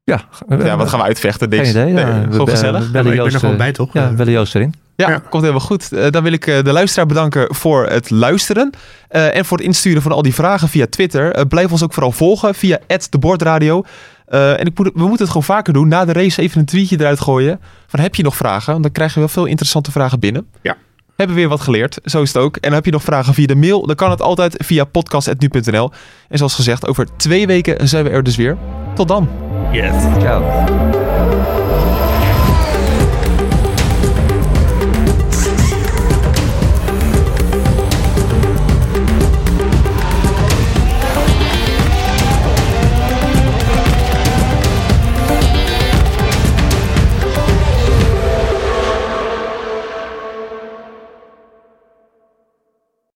[0.05, 1.53] Ja, Ja, wat gaan we uitvechten?
[1.53, 1.93] Geen idee.
[1.93, 2.23] Nee, ja.
[2.31, 2.85] Gewoon gezellig.
[2.85, 3.93] we bellen maar ik ben Joost, er gewoon bij, toch?
[3.93, 4.75] Ja, we bellen Joost erin.
[4.97, 5.19] Ja, Ja.
[5.19, 5.93] komt helemaal goed.
[5.93, 8.71] Eh, dan wil ik eh, de luisteraar bedanken voor het luisteren.
[9.09, 11.33] eh, en voor het insturen van al die vragen via Twitter.
[11.33, 12.79] Eh, blijf ons ook vooral volgen via
[13.11, 13.83] @debordradio.
[14.27, 15.89] Eh en ik moet, we moeten het gewoon vaker doen.
[15.89, 17.61] Na de race even een tweetje eruit gooien.
[17.87, 18.71] Van heb je nog vragen?
[18.73, 20.47] Want dan krijgen we wel veel interessante vragen binnen.
[20.63, 20.77] Ja.
[21.17, 21.99] Hebben we weer wat geleerd.
[22.05, 22.57] Zo is het ook.
[22.57, 23.87] En heb je nog vragen via de mail?
[23.87, 25.91] Dan kan het altijd via podcast.nu.nl.
[26.29, 28.57] En zoals gezegd, over twee weken zijn we er dus weer.
[28.95, 29.29] Tot dan.
[29.73, 29.93] Yes.
[30.19, 30.43] Ciao.